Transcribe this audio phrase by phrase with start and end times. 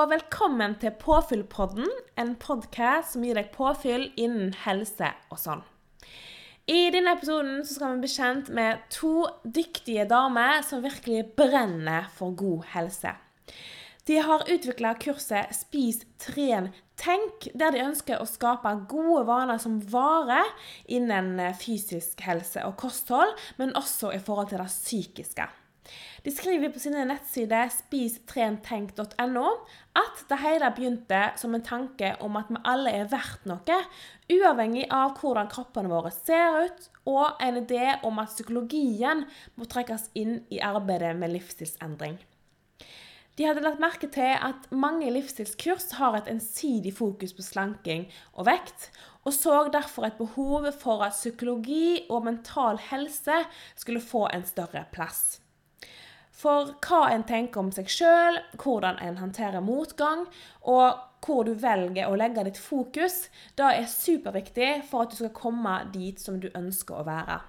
[0.00, 5.60] Og velkommen til Påfyllpodden, en podkast som gir deg påfyll innen helse og sånn.
[6.70, 12.32] I denne episoden skal vi bli kjent med to dyktige damer som virkelig brenner for
[12.32, 13.12] god helse.
[14.08, 19.82] De har utvikla kurset Spis, tren, tenk, der de ønsker å skape gode vaner som
[19.92, 20.48] varer
[20.88, 25.50] innen fysisk helse og kosthold, men også i forhold til det psykiske.
[26.20, 29.46] De skriver på sine nettsider spistrentenk.no
[29.96, 33.78] at det hele begynte som en tanke om at vi alle er verdt noe,
[34.28, 39.24] uavhengig av hvordan kroppene våre ser ut, og en idé om at psykologien
[39.56, 42.20] må trekkes inn i arbeidet med livsstilsendring.
[43.38, 48.44] De hadde lagt merke til at mange livsstilskurs har et ensidig fokus på slanking og
[48.50, 48.90] vekt,
[49.24, 53.46] og så derfor et behov for at psykologi og mental helse
[53.80, 55.40] skulle få en større plass.
[56.40, 60.24] For hva en tenker om seg sjøl, hvordan en håndterer motgang,
[60.64, 63.26] og hvor du velger å legge ditt fokus,
[63.60, 67.40] det er superviktig for at du skal komme dit som du ønsker å være.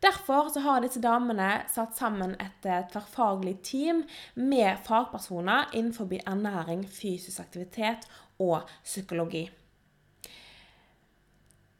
[0.00, 4.04] Derfor har disse damene satt sammen et eh, tverrfaglig team
[4.38, 8.06] med fagpersoner innenfor ernæring, fysisk aktivitet
[8.38, 9.48] og psykologi.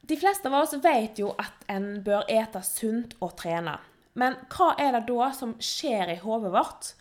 [0.09, 3.77] De fleste av oss vet jo at en bør ete sunt og trene.
[4.17, 6.93] Men hva er det da som skjer i hodet vårt?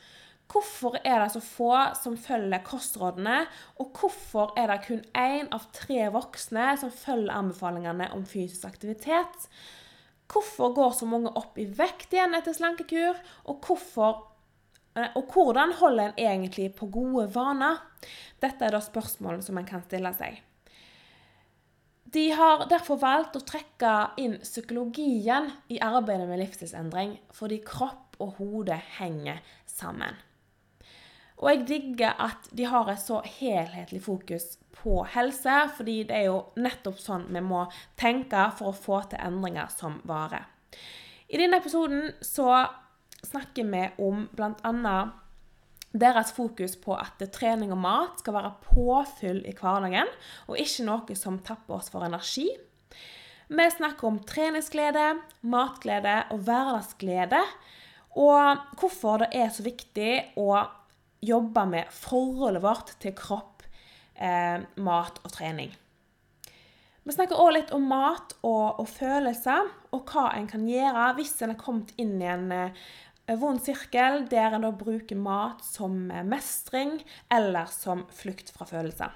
[0.49, 3.43] Hvorfor er det så få som følger kostrådene,
[3.77, 9.49] og hvorfor er det kun én av tre voksne som følger anbefalingene om fysisk aktivitet?
[10.29, 14.23] Hvorfor går så mange opp i vekt igjen etter slankekur, og, hvorfor,
[14.97, 17.81] eh, og hvordan holder en egentlig på gode vaner?
[18.41, 20.41] Dette er da spørsmålene som en kan stille seg.
[22.13, 23.93] De har derfor valgt å trekke
[24.23, 30.17] inn psykologien i arbeidet med livsstilsendring, fordi kropp og hode henger sammen.
[31.39, 36.27] Og jeg digger at de har et så helhetlig fokus på helse, fordi det er
[36.31, 37.67] jo nettopp sånn vi må
[38.01, 40.49] tenke for å få til endringer som varer.
[41.29, 42.65] I denne episoden så
[43.27, 44.97] snakker vi om bl.a
[45.93, 50.11] deres fokus på at trening og mat skal være påfyll i hverdagen,
[50.49, 52.49] og ikke noe som tapper oss for energi.
[53.49, 55.15] Vi snakker om treningsglede,
[55.49, 57.41] matglede og hverdagsglede,
[58.21, 60.51] og hvorfor det er så viktig å
[61.25, 63.65] jobbe med forholdet vårt til kropp,
[64.15, 65.73] eh, mat og trening.
[67.09, 71.39] Vi snakker òg litt om mat og, og, følelser, og hva en kan gjøre hvis
[71.41, 72.83] en har kommet inn i en eh,
[73.37, 76.99] vond sirkel der en da bruker mat som mestring
[77.35, 79.13] eller som flukt fra følelser.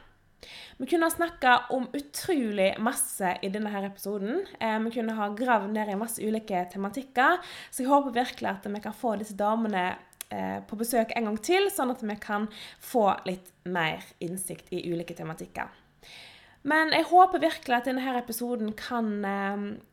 [0.76, 4.42] Vi kunne ha snakka om utrolig masse i denne her episoden.
[4.60, 7.38] Eh, vi kunne ha gravd ned i masse ulike tematikker.
[7.70, 9.84] Så jeg håper virkelig at vi kan få disse damene
[10.30, 12.48] eh, på besøk en gang til, sånn at vi kan
[12.82, 15.70] få litt mer innsikt i ulike tematikker.
[16.62, 19.91] Men jeg håper virkelig at denne episoden kan eh, Eh,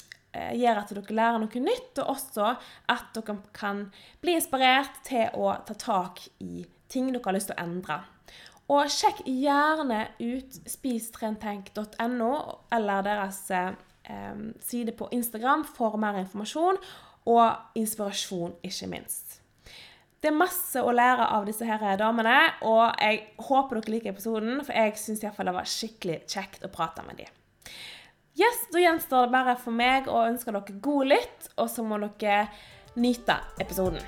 [0.58, 2.54] gjør at dere lærer noe nytt, og også
[2.92, 3.88] at dere kan
[4.24, 8.00] bli inspirert til å ta tak i ting dere har lyst til å endre.
[8.70, 12.34] Og sjekk gjerne ut spistrentenk.no
[12.76, 13.72] eller deres eh,
[14.62, 16.78] side på Instagram for mer informasjon
[17.30, 19.40] og inspirasjon, ikke minst.
[20.20, 22.36] Det er masse å lære av disse her damene,
[22.68, 27.06] og jeg håper dere liker episoden, for jeg syns det var skikkelig kjekt å prate
[27.08, 27.39] med dem.
[28.40, 31.98] Yes, Da gjenstår det bare for meg å ønske dere god lytt, og så må
[32.00, 32.46] dere
[32.96, 34.00] nyte episoden.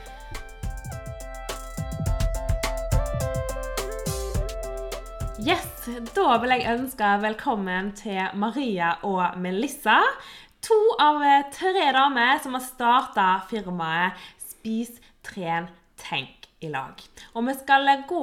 [5.42, 5.68] Yes,
[6.16, 10.00] Da vil jeg ønske velkommen til Maria og Melissa.
[10.64, 11.20] To av
[11.52, 14.94] tre damer som har starta firmaet Spis,
[15.26, 17.02] tren, tenk i lag.
[17.36, 18.22] Og vi skal gå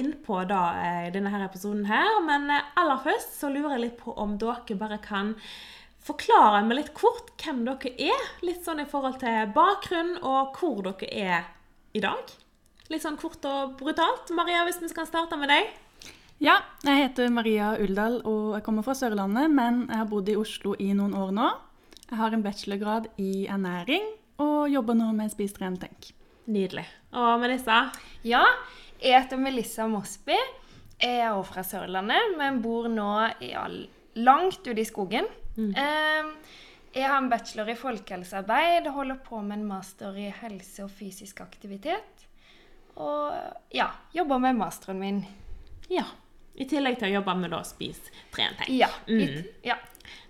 [0.00, 3.84] inn på da, eh, denne her episoden her, men eh, aller først så lurer jeg
[3.86, 5.34] litt på om dere bare kan
[6.04, 8.28] forklare meg litt kort hvem dere er.
[8.44, 11.48] Litt sånn i forhold til bakgrunn og hvor dere er
[11.96, 12.36] i dag.
[12.90, 14.32] Litt sånn kort og brutalt.
[14.34, 15.70] Maria, hvis vi skal starte med deg?
[16.40, 16.56] Ja,
[16.86, 20.72] jeg heter Maria Uldal og jeg kommer fra Sørlandet, men jeg har bodd i Oslo
[20.80, 21.50] i noen år nå.
[22.08, 24.08] Jeg har en bachelorgrad i ernæring
[24.40, 26.14] og jobber nå med Spis, tren, tenk.
[26.50, 26.86] Nydelig.
[27.14, 27.84] Og Melissa?
[28.26, 28.42] Ja,
[28.98, 30.34] jeg heter Melissa Mosby.
[31.00, 33.10] Jeg er også fra Sørlandet, men bor nå
[34.18, 35.28] langt ute i skogen.
[35.56, 35.70] Mm.
[35.78, 36.32] Ehm,
[36.94, 41.40] jeg har en bachelor i folkehelsearbeid, holder på med en master i helse og fysisk
[41.44, 42.26] aktivitet.
[42.98, 43.30] Og
[43.72, 45.22] ja, jobber med masteren min.
[45.90, 46.08] Ja.
[46.60, 48.72] I tillegg til å jobbe med å spise tren, tenk.
[48.74, 48.90] Ja.
[49.08, 49.40] Mm.
[49.66, 49.78] ja.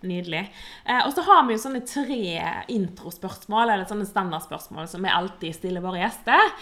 [0.05, 0.47] Nydelig.
[0.85, 2.23] Eh, og så har vi jo sånne tre
[2.73, 6.55] introspørsmål, eller sånne standardspørsmål, som vi alltid stiller våre gjester.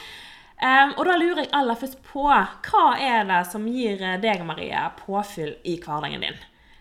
[0.59, 4.88] Um, og da lurer jeg aller først på hva er det som gir deg, Maria,
[5.05, 6.41] påfyll i hverdagen din?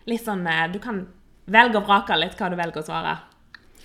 [0.10, 1.04] Litt sånn, eh, Du kan
[1.46, 3.18] velge og vrake litt hva du velger å svare.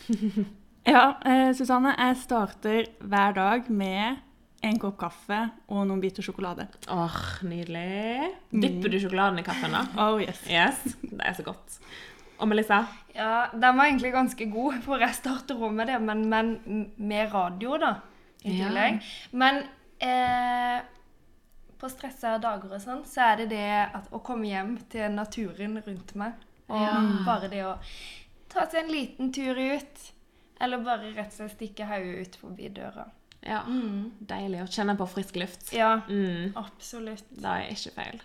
[0.83, 4.17] Ja, eh, Susanne, jeg starter hver dag med
[4.63, 5.39] en kopp kaffe
[5.69, 6.69] og noen biter sjokolade.
[6.93, 8.31] Åh, nydelig.
[8.53, 9.83] Dypper du sjokoladen i kaffen, da?
[9.99, 10.43] Oh yes.
[10.49, 11.79] Yes, det er så godt.
[12.39, 12.81] Og Melissa?
[13.15, 16.53] Ja, den var egentlig ganske god, for jeg starter òg med det, men, men
[16.97, 17.93] med radio, da.
[18.45, 18.69] I Ja.
[18.69, 19.03] tillegg.
[19.39, 19.61] Men
[20.03, 20.81] eh,
[21.79, 25.79] på stressa dager og sånn, så er det det at å komme hjem til naturen
[25.87, 26.33] rundt meg.
[26.69, 26.97] Og Ja.
[27.27, 27.77] bare det å
[28.49, 30.13] ta seg en liten tur ut.
[30.61, 33.07] Eller bare rett og slett stikke hodet ut forbi døra.
[33.45, 35.73] Ja, deilig å kjenne på frisk luft.
[35.75, 37.25] Ja, Mm, absolutt.
[37.31, 38.21] det er ikke feil.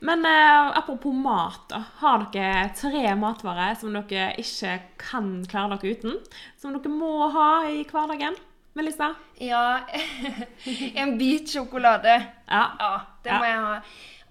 [0.00, 1.82] Men eh, apropos mat, da.
[2.00, 6.14] Har dere tre matvarer som dere ikke kan klare dere uten?
[6.56, 8.34] Som dere må ha i hverdagen?
[8.74, 9.10] Melissa?
[9.36, 9.80] Ja,
[10.94, 12.14] en bit sjokolade.
[12.48, 12.62] Ja.
[12.78, 12.92] Ja,
[13.24, 13.38] det Ja.
[13.38, 13.82] må jeg ha.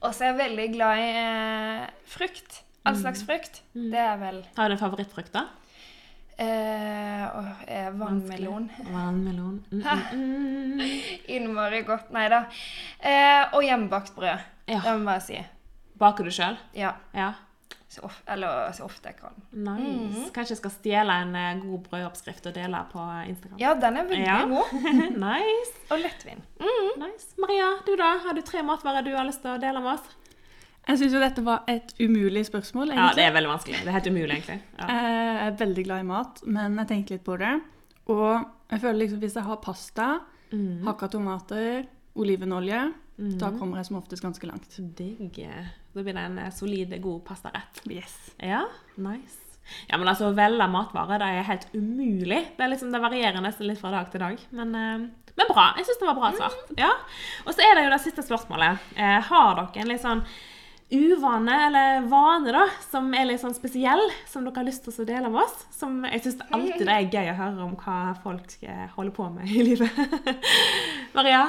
[0.01, 1.09] Og så er jeg veldig glad i
[1.83, 2.61] eh, frukt.
[2.85, 3.01] All Mm.
[3.03, 3.61] slags frukt.
[3.75, 5.45] Det er vel Har du en favorittfrukt, da?
[6.39, 7.25] Eh,
[7.67, 8.69] eh, vannmelon.
[8.91, 9.59] Vannmelon.
[9.71, 9.83] Mm,
[10.13, 10.81] mm, mm.
[11.35, 12.09] Innmari godt.
[12.15, 12.43] Nei da.
[12.99, 14.47] Eh, og hjemmebakt brød.
[14.69, 14.79] Ja.
[14.83, 15.39] Det må jeg bare si.
[15.99, 16.57] Baker du sjøl?
[16.77, 16.93] Ja.
[17.13, 17.33] Ja.
[17.89, 19.33] Så of eller så ofte jeg kan.
[19.65, 20.27] Nice.
[20.35, 23.01] Kanskje jeg skal stjele en eh, god brødoppskrift og dele på
[23.31, 23.57] Instagram.
[23.59, 24.43] Ja, den er veldig Ja.
[24.45, 24.73] god.
[25.25, 25.73] nice.
[25.89, 26.45] Og lettvint.
[27.01, 27.33] nice.
[27.41, 28.11] Maria, du da?
[28.27, 30.15] Har du tre matvarer du har lyst til å dele med oss?
[30.89, 33.05] Jeg syns jo dette var et umulig spørsmål, egentlig.
[33.05, 33.79] Ja, det er veldig vanskelig.
[33.83, 34.59] Det er helt umulig, egentlig.
[34.79, 34.87] Ja.
[34.89, 37.51] Jeg er veldig glad i mat, men jeg tenker litt på det.
[38.09, 40.09] Og jeg føler liksom hvis jeg har pasta,
[40.49, 40.81] Mm.
[40.87, 41.83] hakka tomater,
[42.17, 43.37] olivenolje, Mm.
[43.37, 44.65] da kommer jeg som oftest ganske langt.
[44.97, 45.35] Digg.
[45.93, 47.81] Da blir det en eh, solid, god pastarett.
[47.87, 48.31] Yes.
[48.41, 48.63] Ja,
[48.97, 49.37] nice.
[49.87, 52.47] Ja, men altså, Å velge matvarer det er helt umulig.
[52.57, 54.39] Det, er liksom, det varierer nesten litt fra dag til dag.
[54.51, 54.97] Men, eh,
[55.37, 55.73] men bra.
[55.77, 56.71] Jeg syns det var bra svart.
[56.77, 56.89] Ja.
[57.45, 58.79] Og så er det jo det siste spørsmålet.
[58.97, 60.25] Eh, har dere en litt sånn
[60.91, 65.05] uvane eller vane da, som er litt sånn spesiell, som dere har lyst til å
[65.05, 65.65] dele med oss?
[65.75, 69.29] Som jeg syns alltid det er gøy å høre om hva folk eh, holder på
[69.35, 69.99] med i livet.
[71.17, 71.47] Maria?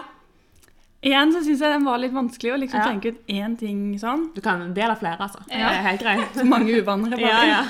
[1.00, 2.88] Igjen så syns jeg den var litt vanskelig å liksom Ja.
[2.90, 4.26] tenke ut én ting sånn.
[4.34, 5.40] Du kan dele flere, altså.
[5.48, 6.34] Det er helt greit.
[6.36, 7.16] Så mange uvaner.
[7.18, 7.60] Ja, ja.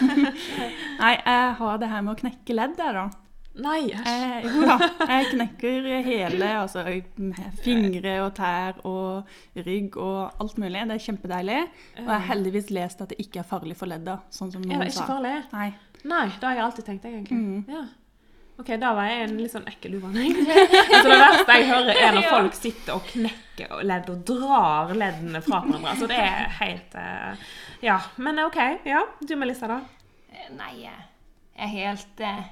[1.03, 3.05] Nei, jeg har det her med å knekke ledd der, da.
[3.61, 4.07] Nei, æsj.
[4.07, 4.77] Eh, jo da,
[5.11, 6.85] jeg knekker hele, altså
[7.19, 9.33] med fingre og tær og
[9.67, 10.85] rygg og alt mulig.
[10.87, 11.57] Det er kjempedeilig.
[11.99, 14.71] Og jeg har heldigvis lest at det ikke er farlig for ledda, sånn som Er
[14.71, 15.09] noen det ikke sa.
[15.11, 15.33] farlig?
[15.53, 15.71] Nei.
[16.05, 17.41] Nei, det har jeg alltid tenkt, egentlig.
[17.41, 17.65] Mm.
[17.75, 17.83] Ja.
[18.61, 20.57] Ok, da var jeg en litt sånn ekkel egentlig.
[20.71, 25.41] Altså, det verste jeg hører, er når folk sitter og knekker ledd og drar leddene
[25.45, 25.95] fra hverandre.
[25.97, 27.45] Altså, det er helt eh,
[27.83, 27.99] Ja.
[28.21, 28.59] Men OK.
[28.87, 29.81] Ja, du Melissa, da?
[30.31, 30.97] Eh, Nei, jeg
[31.61, 32.43] er helt eh,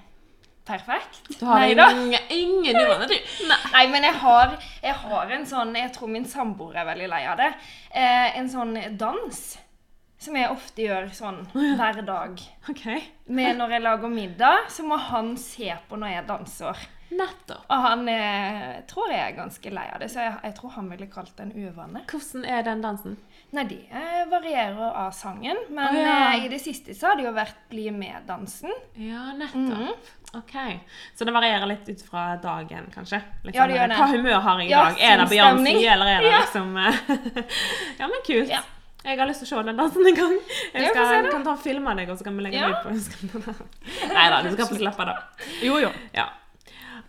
[0.68, 1.22] perfekt.
[1.38, 3.16] Du har Nei ingen, ingen uvaner, du.
[3.48, 3.60] Nei.
[3.72, 7.22] Nei, men jeg har, jeg har en sånn Jeg tror min samboer er veldig lei
[7.30, 7.48] av det.
[7.90, 9.40] Eh, en sånn dans.
[10.18, 12.40] Som jeg ofte gjør sånn hver dag.
[12.68, 12.86] OK.
[13.30, 16.86] Men når jeg lager middag, så må han se på når jeg danser.
[17.08, 17.62] Nettopp.
[17.72, 20.90] Og han eh, tror jeg er ganske lei av det, så jeg, jeg tror han
[20.92, 22.02] ville kalt det en uvane.
[22.10, 23.16] Hvordan er den dansen?
[23.50, 26.16] Nei, de eh, varierer av sangen, men oh, ja.
[26.34, 28.74] eh, i det siste så har det jo vært Bli med-dansen.
[29.00, 30.10] Ja, nettopp.
[30.36, 30.52] OK.
[31.16, 33.22] Så det varierer litt ut fra dagen, kanskje?
[33.46, 33.96] Liksom, Ja, det gjør det.
[34.02, 35.00] Hva humør har jeg i Ja, dag?
[35.00, 36.42] Er det Beyoncé, eller er det Ja.
[36.44, 37.00] liksom eh,
[38.02, 38.52] Ja, men kult.
[38.52, 38.60] Ja.
[39.08, 40.34] Jeg har lyst til å se den dansen en gang.
[40.74, 42.68] Jeg skal, se kan ta og filme deg, og så kan vi legge Ja.
[42.84, 43.54] den ut på
[44.12, 45.16] Nei da, du skal få slippe det.
[45.64, 45.92] Jo, jo.
[46.12, 46.28] Ja.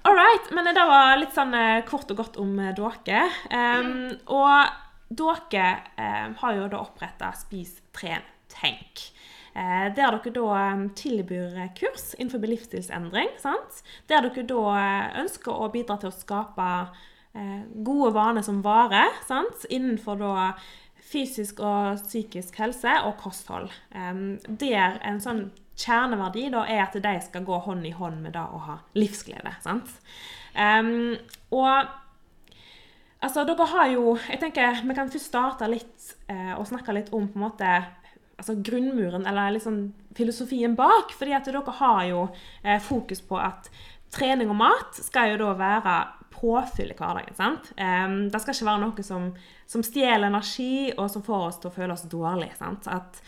[0.08, 0.54] All right.
[0.56, 1.52] Men det var litt sånn
[1.90, 3.26] kort og godt om dere.
[3.52, 9.10] Um, og dere eh, har jo da oppretta Spis, tren, tenk.
[9.58, 13.32] Eh, der dere da eh, tilbyr kurs innenfor livsstilsendring.
[13.42, 13.82] sant?
[14.08, 16.68] Der dere da eh, ønsker å bidra til å skape
[17.34, 19.10] eh, gode vaner som varer.
[19.28, 19.66] sant?
[19.70, 20.52] Innenfor da
[21.10, 23.72] fysisk og psykisk helse og kosthold.
[23.90, 25.48] Der en sånn
[25.80, 29.56] kjerneverdi da er at de skal gå hånd i hånd med det å ha livsglede.
[29.64, 29.90] sant?
[30.54, 31.90] Og
[33.20, 37.14] altså, dere har jo Jeg tenker vi kan først starte litt eh, og snakke litt
[37.14, 37.72] om på en måte
[38.40, 39.82] altså grunnmuren, eller liksom
[40.16, 41.12] filosofien bak.
[41.12, 42.28] fordi at dere har jo
[42.64, 43.70] eh, fokus på at
[44.12, 45.98] trening og mat skal jo da være
[46.40, 47.36] påfyll i hverdagen.
[47.36, 47.72] sant?
[47.76, 49.30] Um, det skal ikke være noe som,
[49.68, 52.54] som stjeler energi, og som får oss til å føle oss dårlig.
[52.58, 52.88] sant?
[52.88, 53.20] At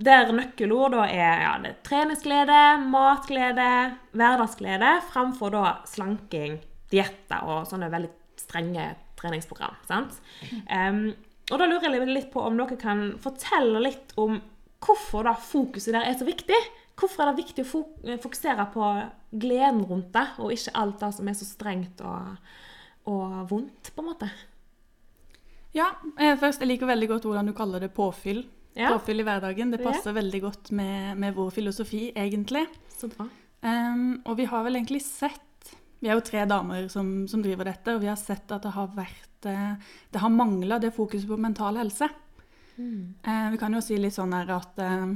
[0.00, 3.70] der nøkkelord da er ja, det er treningsglede, matglede,
[4.14, 6.60] hverdagsglede, framfor da slanking,
[6.92, 8.14] dietter og sånne veldig
[8.50, 8.90] strenge
[9.20, 9.78] treningsprogram.
[9.88, 10.18] sant?
[10.68, 11.10] Um,
[11.50, 14.38] og da lurer jeg litt på om dere kan fortelle litt om
[14.80, 16.56] hvorfor da fokuset der er så viktig.
[17.00, 18.86] Hvorfor er det viktig å fokusere på
[19.40, 22.38] gleden rundt det, og ikke alt det som er så strengt og,
[23.08, 24.28] og vondt, på en måte.
[25.76, 28.42] Ja, eh, først, jeg liker veldig godt hvordan du kaller det påfyll.
[28.78, 29.72] Ja, Påfyll i hverdagen.
[29.72, 29.90] Det Ja.
[29.90, 32.66] passer veldig godt med, med vår filosofi, egentlig.
[32.96, 33.26] så bra.
[33.62, 35.40] Um, og vi har vel egentlig sett
[36.00, 38.72] Vi er jo tre damer som, som driver dette, og vi har sett at det
[38.72, 39.74] har vært eh,
[40.10, 42.08] Det har mangla det fokuset på mental helse.
[43.22, 45.10] Eh, vi kan jo si litt sånn her at eh,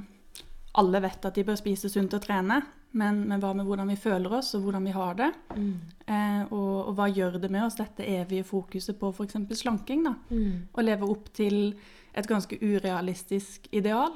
[0.80, 2.60] alle vet at de bør spise sunt og trene,
[2.98, 5.30] men, men hva med hvordan vi føler oss, og hvordan vi har det?
[5.56, 5.74] Mm.
[6.06, 9.38] Eh, og, og hva gjør det med oss, dette evige fokuset på f.eks.
[9.62, 10.04] slanking?
[10.06, 10.14] da?
[10.30, 10.68] Mm.
[10.70, 11.74] Å leve opp til
[12.14, 14.14] et ganske urealistisk ideal.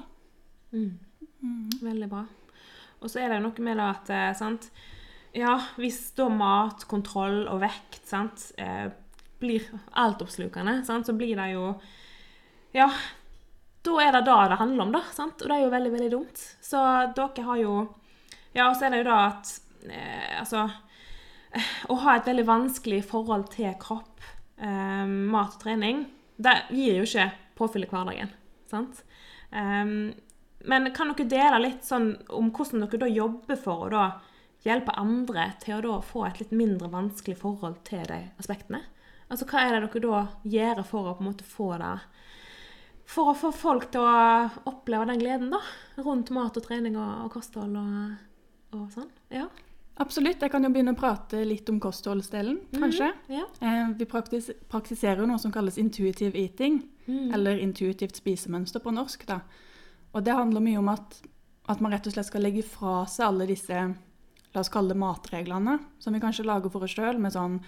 [0.71, 0.93] Mm.
[1.83, 2.27] Veldig bra.
[2.99, 4.71] Og så er det noe med det at eh, sant?
[5.39, 8.89] Ja, hvis da mat, kontroll og vekt sant, eh,
[9.39, 9.63] blir
[9.95, 11.81] altoppslukende, så blir det jo
[12.75, 12.91] Ja,
[13.87, 15.03] da er det da det handler om, da.
[15.15, 15.41] Sant?
[15.43, 16.43] Og det er jo veldig, veldig dumt.
[16.61, 16.83] Så
[17.17, 17.75] dere har jo
[18.55, 20.65] Ja, og så er det jo da at eh, Altså
[21.53, 24.21] eh, Å ha et veldig vanskelig forhold til kropp,
[24.59, 28.31] eh, mat og trening, det gir jo ikke påfyll i hverdagen.
[28.71, 29.03] Sant?
[29.51, 30.13] Um,
[30.69, 34.05] men kan dere dele litt sånn om hvordan dere da jobber for å da
[34.65, 38.81] hjelpe andre til å da få et litt mindre vanskelig forhold til de aspektene?
[39.31, 41.95] Altså hva er det dere da gjør for å på en måte få det
[43.09, 45.61] For å få folk til å oppleve den gleden da,
[46.05, 48.19] rundt mat og trening og, og kosthold og,
[48.77, 49.09] og sånn?
[49.33, 49.47] Ja.
[49.99, 50.43] Absolutt.
[50.45, 53.09] Jeg kan jo begynne å prate litt om kostholdsdelen, kanskje.
[53.33, 53.47] ja.
[53.65, 57.31] Eh, vi praktis praktiserer jo noe som kalles intuitive eating, Mm.
[57.33, 59.23] eller intuitivt spisemønster på norsk.
[59.27, 59.41] da.
[60.13, 61.23] Og det handler mye om at,
[61.67, 63.95] at man rett og slett skal legge fra seg alle disse
[64.59, 67.61] la oss kalle det matreglene, som vi kanskje lager for oss sjøl, med sånn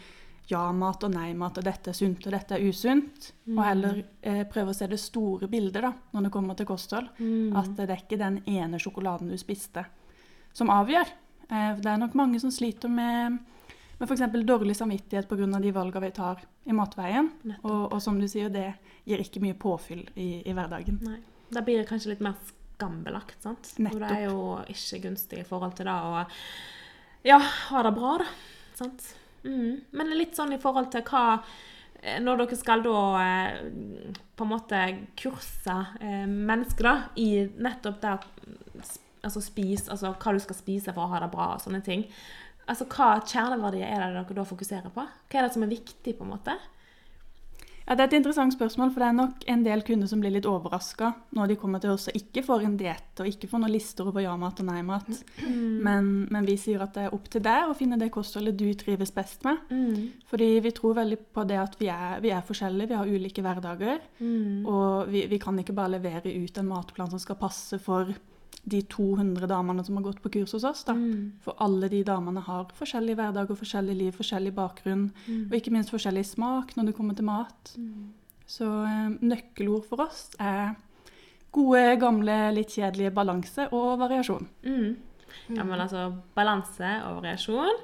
[0.51, 3.31] ja-mat og nei-mat, og dette er sunt og dette er usunt.
[3.53, 7.13] Og heller eh, prøve å se det store bildet da, når det kommer til kosthold.
[7.21, 7.55] Mm.
[7.61, 9.87] At det er ikke den ene sjokoladen du spiste,
[10.57, 11.13] som avgjør.
[11.47, 13.39] Eh, det er nok mange som sliter med,
[14.01, 14.27] med f.eks.
[14.43, 15.47] dårlig samvittighet pga.
[15.47, 17.31] de valgene vi tar i matveien.
[17.63, 18.73] Og, og som du sier, det
[19.07, 20.99] gir ikke mye påfyll i, i hverdagen.
[21.07, 21.21] Nei.
[21.51, 22.39] Da blir det kanskje litt mer
[22.81, 23.73] skambelagt, sant?
[23.91, 26.23] Og det er jo ikke gunstig i forhold til det å
[27.27, 28.29] ja, ha det bra, da.
[28.79, 29.15] Sant?
[29.45, 29.81] Mm.
[29.97, 31.41] Men litt sånn i forhold til hva
[32.03, 33.63] eh, Når dere skal da eh,
[34.37, 34.81] på en måte
[35.17, 38.17] kurse eh, mennesker da, i nettopp det
[39.21, 42.07] altså spis, altså hva du skal spise for å ha det bra og sånne ting.
[42.71, 45.05] Altså Hva kjerneverdier er det dere da fokuserer på?
[45.05, 46.57] Hva er det som er viktig, på en måte?
[47.91, 50.31] Ja, Det er et interessant spørsmål, for det er nok en del kunder som blir
[50.31, 53.65] litt overraska når de kommer til oss og ikke får en diett og ikke får
[53.65, 55.09] noen lister over ja-mat og nei-mat.
[55.43, 58.69] Men, men vi sier at det er opp til deg å finne det kostholdet du
[58.79, 59.59] trives best med.
[59.75, 60.23] Mm.
[60.31, 63.43] Fordi vi tror veldig på det at vi er, vi er forskjellige, vi har ulike
[63.43, 63.99] hverdager.
[64.21, 64.69] Mm.
[64.71, 68.15] Og vi, vi kan ikke bare levere ut en matplan som skal passe for
[68.63, 70.85] de 200 damene som har gått på kurs hos oss.
[70.85, 70.95] da.
[70.95, 71.41] Mm.
[71.45, 75.09] For alle de damene har forskjellig hverdag og forskjellig liv, forskjellig bakgrunn.
[75.49, 77.75] Og ikke minst forskjellig smak når det kommer til mat.
[78.51, 80.75] Så eh, nøkkelord for oss er
[81.55, 84.47] gode, gamle, litt kjedelige balanse og variasjon.
[84.67, 84.91] Mm.
[85.55, 87.81] Ja, men altså, balanse og variasjon,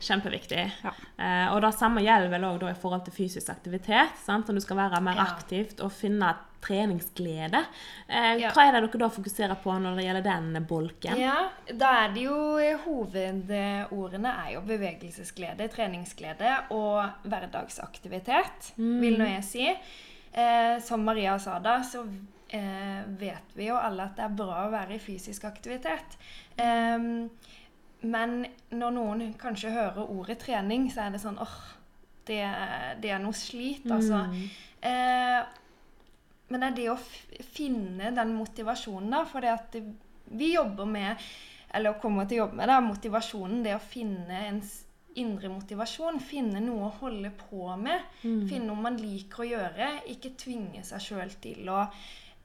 [0.00, 0.62] kjempeviktig.
[0.84, 0.92] Ja.
[1.16, 4.16] Eh, og det samme gjelder vel også i forhold til fysisk aktivitet.
[4.24, 4.46] Sant?
[4.46, 7.60] Så du skal være mer aktivt og finne treningsglede.
[8.08, 8.50] Eh, Ja.
[8.52, 11.16] Hva er det dere da fokuserer på når det gjelder den bolken?
[11.20, 12.36] Ja, da er det jo
[12.84, 19.68] Hovedordene er jo bevegelsesglede, treningsglede og hverdagsaktivitet, vil nå jeg si.
[20.32, 22.04] Eh, som Maria sa da, så
[22.54, 26.16] eh, vet vi jo alle at det er bra å være i fysisk aktivitet.
[26.56, 27.28] Ehm,
[28.02, 31.56] men når noen kanskje hører ordet trening, så er det sånn åh,
[32.30, 32.40] det,
[33.02, 34.22] det er noe slit, altså.
[34.80, 35.40] Eh,
[36.50, 36.98] men det er det å
[37.54, 39.24] finne den motivasjonen, da.
[39.30, 39.80] For det at
[40.30, 41.26] vi jobber med,
[41.74, 43.62] eller kommer til å jobbe med, da, motivasjonen.
[43.66, 44.80] Det å finne ens
[45.18, 46.20] indre motivasjon.
[46.22, 48.02] Finne noe å holde på med.
[48.50, 49.92] Finne noe man liker å gjøre.
[50.12, 51.84] Ikke tvinge seg sjøl til å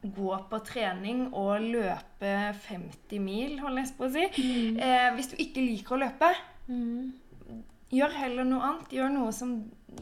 [0.05, 2.31] gå på trening og løpe
[2.67, 4.25] 50 mil, holder jeg på å si.
[4.77, 6.29] Eh, hvis du ikke liker å løpe,
[7.93, 8.91] gjør heller noe annet.
[8.97, 9.55] Gjør noe som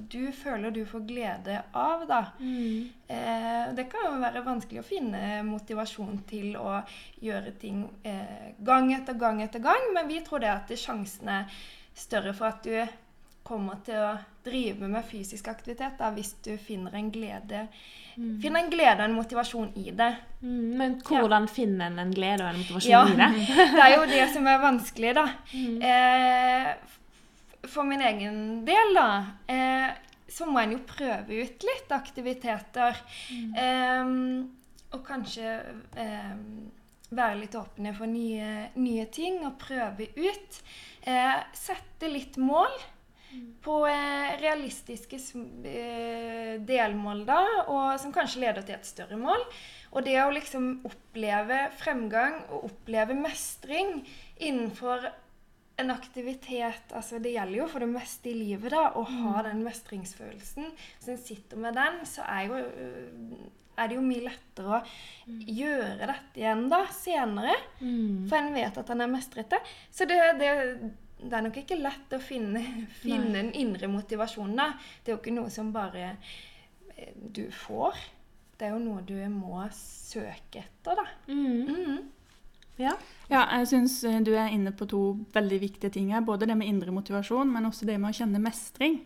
[0.10, 2.22] du føler du får glede av, da.
[2.42, 6.80] Eh, det kan jo være vanskelig å finne motivasjon til å
[7.22, 11.64] gjøre ting eh, gang etter gang etter gang, men vi tror det at sjansen er
[11.94, 12.74] større for at du
[13.44, 14.14] kommer til å
[14.46, 17.68] drive med fysisk aktivitet da, hvis du finner en glede
[18.16, 20.12] Finner en glede og en motivasjon i det.
[20.46, 23.30] Mm, men hvordan finner en en glede og en motivasjon Ja, i det?
[23.74, 25.24] det er jo det som er vanskelig, da.
[25.54, 27.00] Eh, f-
[27.70, 29.10] for min egen del, da,
[29.48, 29.90] eh,
[30.28, 33.00] så må en jo prøve ut litt aktiviteter.
[33.32, 34.14] Eh,
[34.94, 35.58] og kanskje
[35.98, 36.34] eh,
[37.14, 40.60] være litt åpne for nye, nye ting og prøve ut.
[41.06, 42.74] Eh, sette litt mål
[43.64, 45.18] på, eh, realistiske
[45.66, 49.46] eh, delmål, da, og som kanskje leder til et større mål.
[49.94, 54.02] Og det å liksom oppleve fremgang og oppleve mestring
[54.42, 55.10] innenfor
[55.84, 59.64] en aktivitet altså Det gjelder jo for det meste i livet da, å ha den
[59.66, 60.72] mestringsfølelsen.
[61.02, 63.46] Så en sitter med den, så er, jo, øh,
[63.78, 64.82] er det jo mye lettere å
[65.28, 67.56] gjøre dette igjen da, senere.
[68.30, 69.62] For en vet at en er mestret det.
[69.92, 70.52] Så det, det,
[71.24, 72.64] det er nok ikke lett å finne,
[73.04, 74.58] finne den indre motivasjonen.
[74.60, 74.72] da.
[75.04, 76.12] Det er jo ikke noe som bare
[76.96, 78.02] eh, du får.
[78.58, 81.08] Det er jo noe du må søke etter, da.
[81.28, 82.04] Mm.
[82.84, 82.96] Ja.
[83.32, 85.02] Ja, jeg syns du er inne på to
[85.34, 86.26] veldig viktige ting her.
[86.28, 89.00] Både det med indre motivasjon, men også det med å kjenne mestring.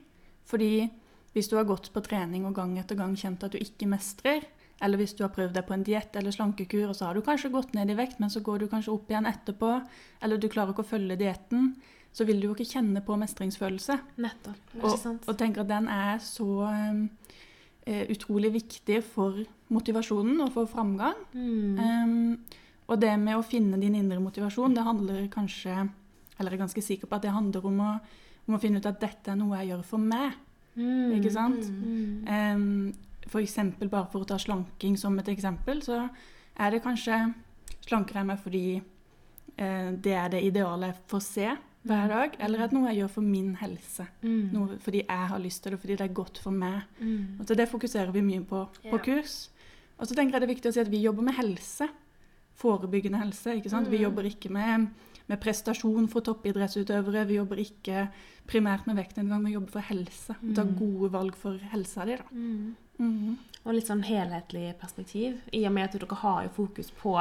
[0.50, 0.88] Fordi
[1.36, 4.46] hvis du har gått på trening og gang etter gang kjent at du ikke mestrer,
[4.82, 7.24] eller hvis du har prøvd deg på en diett eller slankekur, og så har du
[7.26, 9.72] kanskje gått ned i vekt, men så går du kanskje opp igjen etterpå,
[10.26, 11.72] eller du klarer ikke å følge dietten,
[12.14, 13.98] så vil du jo ikke kjenne på mestringsfølelse.
[14.24, 14.78] Nettopp.
[14.82, 19.44] Og, og tenker at den er så eh, utrolig viktig for
[19.74, 21.20] motivasjonen og for framgang.
[21.34, 21.78] Mm.
[21.78, 25.90] Um, og det med å finne din indre motivasjon, det handler kanskje
[26.38, 27.92] Eller jeg er ganske sikker på at det handler om å,
[28.48, 30.36] om å finne ut at dette er noe jeg gjør for meg.
[30.76, 31.16] Mm.
[31.18, 31.64] Ikke sant?
[31.74, 32.28] Mm.
[32.30, 32.94] Um,
[33.28, 36.04] for eksempel, bare for å ta slanking som et eksempel, så
[36.58, 37.34] er det kanskje
[37.88, 41.50] Slanker jeg meg fordi uh, det er det idealet jeg får se
[41.88, 44.06] hver dag, eller er det noe jeg gjør for min helse?
[44.22, 44.50] Mm.
[44.54, 46.82] Noe fordi jeg har lyst til det, fordi det er godt for meg.
[47.00, 47.38] Mm.
[47.40, 49.04] Og så det fokuserer vi mye på på Ja.
[49.04, 49.50] kurs.
[49.98, 51.88] Og så tenker jeg det er viktig å si at vi jobber med helse.
[52.58, 53.54] Forebyggende helse.
[53.56, 53.88] ikke sant?
[53.90, 54.04] Vi Mm.
[54.04, 54.88] jobber ikke med,
[55.28, 57.28] med prestasjon for toppidrettsutøvere.
[57.28, 58.10] Vi jobber ikke
[58.48, 60.36] primært med vektnedgang, vi jobber for helse.
[60.56, 60.76] Ta Mm.
[60.80, 62.24] gode valg for helsa di, da.
[63.00, 63.38] Mm.
[63.68, 67.18] Og litt sånn helhetlig perspektiv, i og med at dere har jo fokus på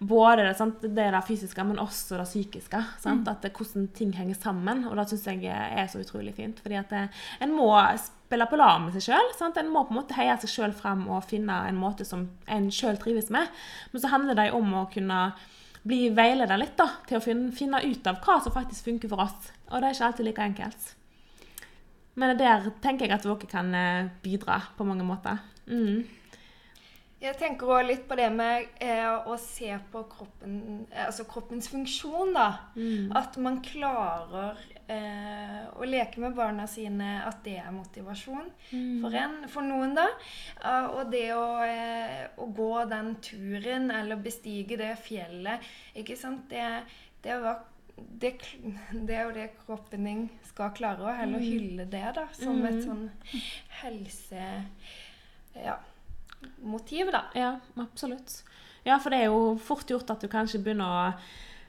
[0.00, 2.80] både det, sant, det der fysiske, men også det psykiske.
[3.02, 3.28] Sant?
[3.28, 4.86] At det, hvordan ting henger sammen.
[4.88, 6.62] Og det syns jeg er så utrolig fint.
[6.64, 7.02] Fordi at det,
[7.44, 7.68] en må
[8.00, 9.32] spille på lag med seg sjøl.
[9.50, 12.70] En må på en måte heie seg sjøl frem og finne en måte som en
[12.72, 13.52] sjøl trives med.
[13.92, 15.20] Men så handler det jo om å kunne
[15.82, 19.26] bli veileda litt da, til å finne, finne ut av hva som faktisk funker for
[19.26, 19.52] oss.
[19.68, 20.92] Og det er ikke alltid like enkelt.
[22.14, 25.40] Men der tenker jeg at dere kan eh, bidra på mange måter.
[25.66, 26.02] Mm.
[27.22, 30.54] Jeg tenker også litt på det med eh, å se på kroppen,
[30.90, 32.48] eh, altså kroppens funksjon, da.
[32.74, 33.12] Mm.
[33.14, 34.58] At man klarer
[34.90, 40.08] eh, å leke med barna sine, at det er motivasjon for, en, for noen, da.
[40.58, 45.62] Eh, og det å, eh, å gå den turen, eller bestige det fjellet,
[46.02, 46.66] ikke sant, det,
[47.22, 47.62] det, var,
[47.94, 48.34] det,
[49.06, 52.82] det er jo det kroppen din skal klare, og heller hylle det, da, som et
[52.82, 53.06] sånn
[53.84, 54.50] helse...
[55.58, 55.78] Ja,
[56.62, 57.26] motiv, da.
[57.38, 58.42] Ja, absolutt.
[58.86, 61.02] Ja, for det er jo fort gjort at du kanskje begynner å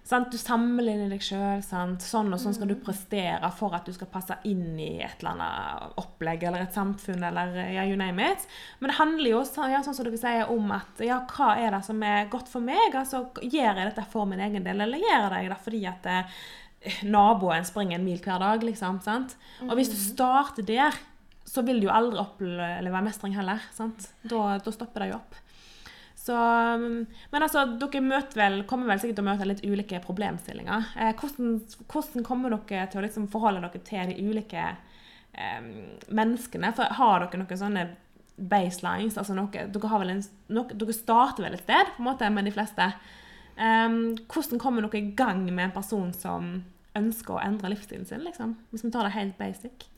[0.04, 0.32] sant?
[0.32, 1.62] Du sammenligner deg sjøl.
[1.64, 5.34] Sånn og sånn skal du prestere for at du skal passe inn i et eller
[5.36, 8.48] annet opplegg eller et samfunn eller ja, you name it.
[8.80, 11.84] Men det handler jo ja, sånn som dere sier, om at ja, hva er det
[11.88, 12.92] som er godt for meg?
[12.92, 16.44] Altså, Gjør jeg dette for min egen del, eller gjør jeg det fordi at eh,
[17.08, 18.64] naboen springer en mil hver dag?
[18.66, 19.38] liksom, sant?
[19.68, 20.98] Og hvis du starter der,
[21.54, 23.62] så vil du jo aldri oppleve mestring heller.
[23.78, 25.36] Da, da stopper det jo opp.
[26.24, 26.36] Så,
[27.32, 30.94] men altså, dere vel, kommer vel sikkert til å møte litt ulike problemstillinger.
[30.96, 31.58] Eh, hvordan,
[31.92, 35.66] hvordan kommer dere til å liksom forholde dere til de ulike eh,
[36.08, 36.72] menneskene?
[36.78, 37.86] For har dere noen sånne
[38.38, 39.20] baselines?
[39.20, 40.24] Altså noe, dere, en,
[40.56, 42.88] noe, dere starter vel et sted på en måte med de fleste.
[43.60, 46.54] Eh, hvordan kommer dere i gang med en person som
[46.96, 48.24] ønsker å endre livsstilen sin?
[48.24, 48.56] liksom?
[48.72, 49.90] Hvis vi tar det helt basic.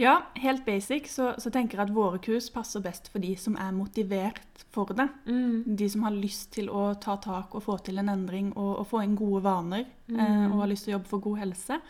[0.00, 3.58] Ja, helt basic så, så tenker jeg at våre kurs passer best for de som
[3.60, 5.06] er motivert for det.
[5.28, 5.76] Mm.
[5.76, 8.88] De som har lyst til å ta tak og få til en endring og, og
[8.88, 9.84] få inn gode vaner.
[10.08, 11.80] Eh, og har lyst til å jobbe for god helse.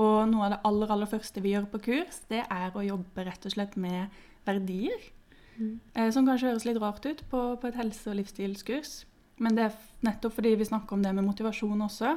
[0.00, 3.28] Og noe av det aller, aller første vi gjør på kurs, det er å jobbe
[3.28, 5.10] rett og slett med verdier.
[5.60, 9.02] Eh, som kanskje høres litt rart ut på, på et helse- og livsstilskurs.
[9.40, 12.16] Men det er nettopp fordi vi snakker om det med motivasjon også,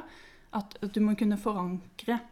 [0.54, 2.22] at, at du må kunne forankre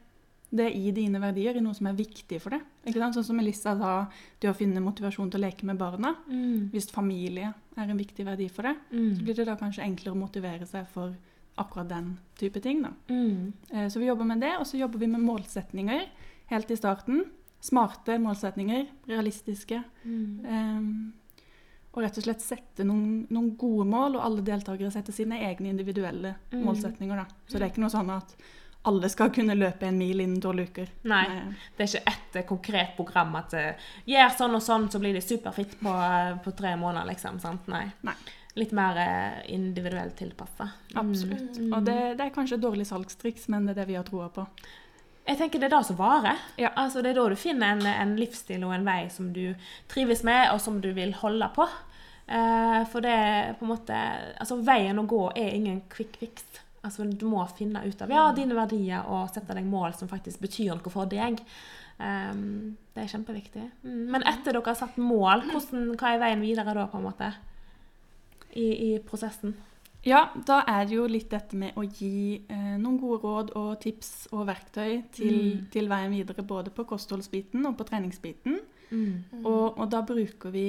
[0.54, 2.60] det i dine verdier, i noe som er viktig for deg.
[2.86, 3.14] Ikke sant?
[3.16, 3.92] Sånn som Elissa sa,
[4.40, 6.14] det å finne motivasjon til å leke med barna.
[6.28, 6.70] Mm.
[6.70, 9.24] Hvis familie er en viktig verdi for deg, så Mm.
[9.24, 11.14] blir det da kanskje enklere å motivere seg for
[11.58, 12.82] akkurat den type ting.
[12.82, 12.90] Da.
[13.08, 13.52] Mm.
[13.72, 16.06] Eh, Så vi jobber med det, og så jobber vi med målsetninger
[16.48, 17.24] helt i starten.
[17.60, 19.84] Smarte målsetninger, realistiske.
[20.04, 20.80] Eh,
[21.94, 25.68] Og rett og slett sette noen, noen gode mål, og alle deltakere setter sine egne
[25.68, 26.64] individuelle Mm.
[26.64, 27.16] målsetninger.
[27.16, 27.26] Da.
[27.46, 28.34] Så det er ikke noe sånn at
[28.82, 30.90] alle skal kunne løpe en mil innen tolv uker.
[31.06, 31.24] Nei.
[31.76, 35.14] Det er ikke ett eh, konkret program at eh, gjør sånn og sånn, så blir
[35.14, 37.38] det superfitt på, eh, på tre måneder, liksom.
[37.42, 37.68] sant?
[37.70, 37.84] Nei.
[38.06, 38.16] Nei.
[38.58, 38.98] Litt mer
[39.48, 40.66] individuelt tilpassa.
[41.00, 41.56] Absolutt.
[41.56, 41.70] Mm.
[41.72, 44.26] Og det, det er kanskje et dårlig salgstriks, men det er det vi har troa
[44.34, 44.44] på.
[45.22, 46.42] Jeg tenker det er det som varer.
[46.60, 46.72] Ja.
[46.76, 49.54] Altså, det er da du finner en, en livsstil og en vei som du
[49.88, 51.64] trives med, og som du vil holde på.
[52.26, 53.96] Uh, for det er på en måte
[54.40, 56.44] Altså, veien å gå er ingen quick fix.
[56.82, 60.40] Altså, du må finne ut av ja, dine verdier og sette deg mål som faktisk
[60.42, 61.38] betyr noe for deg.
[62.02, 63.66] Um, det er kjempeviktig.
[63.84, 64.00] Mm.
[64.10, 67.28] Men etter dere har satt mål, hvordan, hva er veien videre da, på en måte?
[68.58, 69.54] I, i prosessen?
[70.04, 73.76] Ja, da er det jo litt dette med å gi eh, noen gode råd og
[73.84, 75.60] tips og verktøy til, Mm.
[75.70, 78.58] til veien videre, både på kostholdsbiten og på treningsbiten.
[78.90, 79.44] Mm.
[79.44, 80.66] Og, og da bruker vi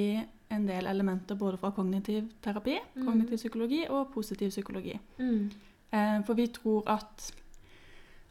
[0.54, 3.04] en del elementer både fra kognitiv terapi, Mm.
[3.08, 4.94] kognitiv psykologi og positiv psykologi.
[5.18, 5.50] Mm.
[5.94, 7.28] Eh, for vi tror at,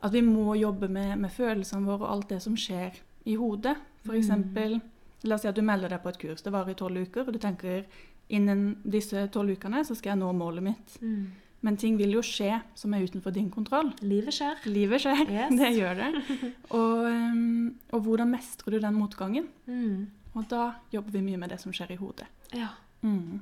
[0.03, 3.77] at vi må jobbe med, med følelsene våre og alt det som skjer i hodet.
[4.03, 4.81] For Mm.
[5.23, 7.23] la oss si at du melder deg på et kurs, det varer i tolv uker,
[7.27, 7.85] og du tenker
[8.29, 10.97] innen disse tolv ukene så skal jeg nå målet mitt.
[11.01, 11.31] Mm.
[11.63, 13.93] Men ting vil jo skje som er utenfor din kontroll.
[14.01, 14.57] Livet skjer.
[14.67, 15.53] Livet skjer, Yes.
[15.55, 16.51] det gjør det.
[16.75, 19.47] Og, um, og hvordan mestrer du den motgangen?
[19.67, 20.09] Mm.
[20.35, 22.27] Og da jobber vi mye med det som skjer i hodet.
[22.51, 22.73] Ja.
[23.03, 23.39] Mm.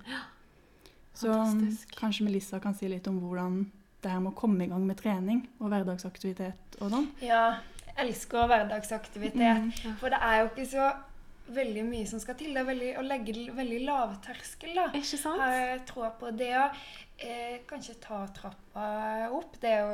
[1.17, 1.95] Så Fantastisk.
[1.97, 3.63] kanskje Melissa kan si litt om hvordan
[4.01, 7.07] det her med å komme i gang med trening og hverdagsaktivitet og sånn.
[7.23, 7.45] Ja,
[7.85, 9.39] jeg elsker hverdagsaktivitet.
[9.39, 9.71] Mm.
[9.85, 9.95] Ja.
[10.01, 10.89] For det er jo ikke så
[11.51, 12.53] veldig mye som skal til.
[12.55, 14.87] Det er veldig, å legge veldig lavterskel, da.
[14.97, 15.41] Ikke sant?
[15.41, 18.85] Har jeg tror på det å eh, kanskje ta trappa
[19.35, 19.57] opp.
[19.61, 19.91] Det å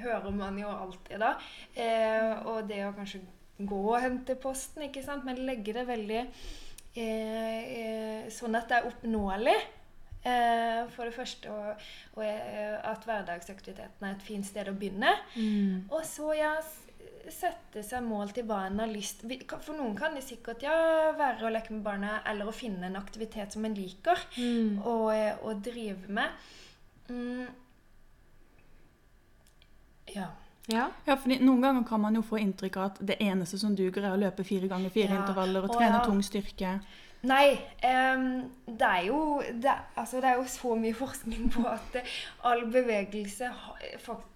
[0.00, 1.34] hører man jo alltid, da.
[1.74, 3.22] Eh, og det å kanskje
[3.58, 5.26] gå og hente posten, ikke sant.
[5.26, 9.58] Men legge det veldig eh, eh, sånn at det er oppnåelig.
[10.20, 11.80] Eh, for det første og,
[12.18, 15.14] og eh, at hverdagsaktiviteten er et fint sted å begynne.
[15.34, 15.86] Mm.
[15.88, 16.50] Og så ja,
[17.30, 19.22] sette seg mål til hva en har lyst
[19.62, 20.74] For noen kan det sikkert ja,
[21.16, 24.82] være å leke med barna eller å finne en aktivitet som en liker Mm.
[24.84, 26.28] å, eh, å drive med.
[27.08, 27.46] Mm.
[30.14, 30.28] Ja.
[30.70, 30.90] Ja.
[31.06, 34.04] Ja, fordi Noen ganger kan man jo få inntrykk av at det eneste som duger,
[34.04, 35.20] er å løpe fire ganger fire Ja.
[35.22, 36.04] intervaller og trene trene ja.
[36.04, 36.80] tung styrke.
[37.22, 41.90] Nei, Um, det er jo det, altså det er jo så mye forskning på at
[41.92, 42.02] det,
[42.44, 43.48] all bevegelse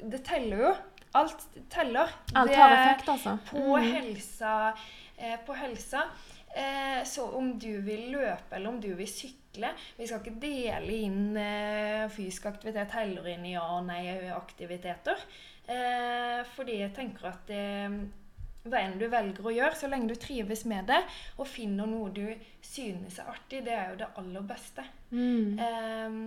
[0.01, 0.75] Det teller jo.
[1.14, 2.11] Alt teller.
[2.35, 3.37] Alt har effekt, altså.
[3.51, 3.85] på Mm.
[3.94, 4.55] helsa.
[5.16, 6.03] Eh, på helsa.
[6.57, 10.92] Eh, så om du vil løpe eller om du vil sykle Vi skal ikke dele
[11.07, 15.16] inn eh, fysisk aktivitet heller inn i ja og nei-aktiviteter.
[15.68, 17.97] Eh, fordi jeg tenker at eh,
[18.64, 21.03] hva enn du velger å gjøre, så lenge du trives med det
[21.37, 22.24] og finner noe du
[22.64, 24.85] synes er artig, det er jo det aller beste.
[25.11, 25.59] Mm.
[25.66, 26.22] Ehm,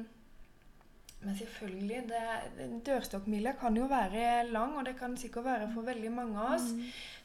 [1.23, 6.12] men selvfølgelig, det, dørstokkmila kan jo være lang, og det kan sikkert være for veldig
[6.13, 6.67] mange av oss.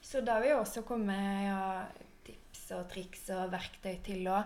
[0.02, 1.66] Så da vil jeg også komme med ja,
[2.24, 4.40] tips og triks og verktøy til å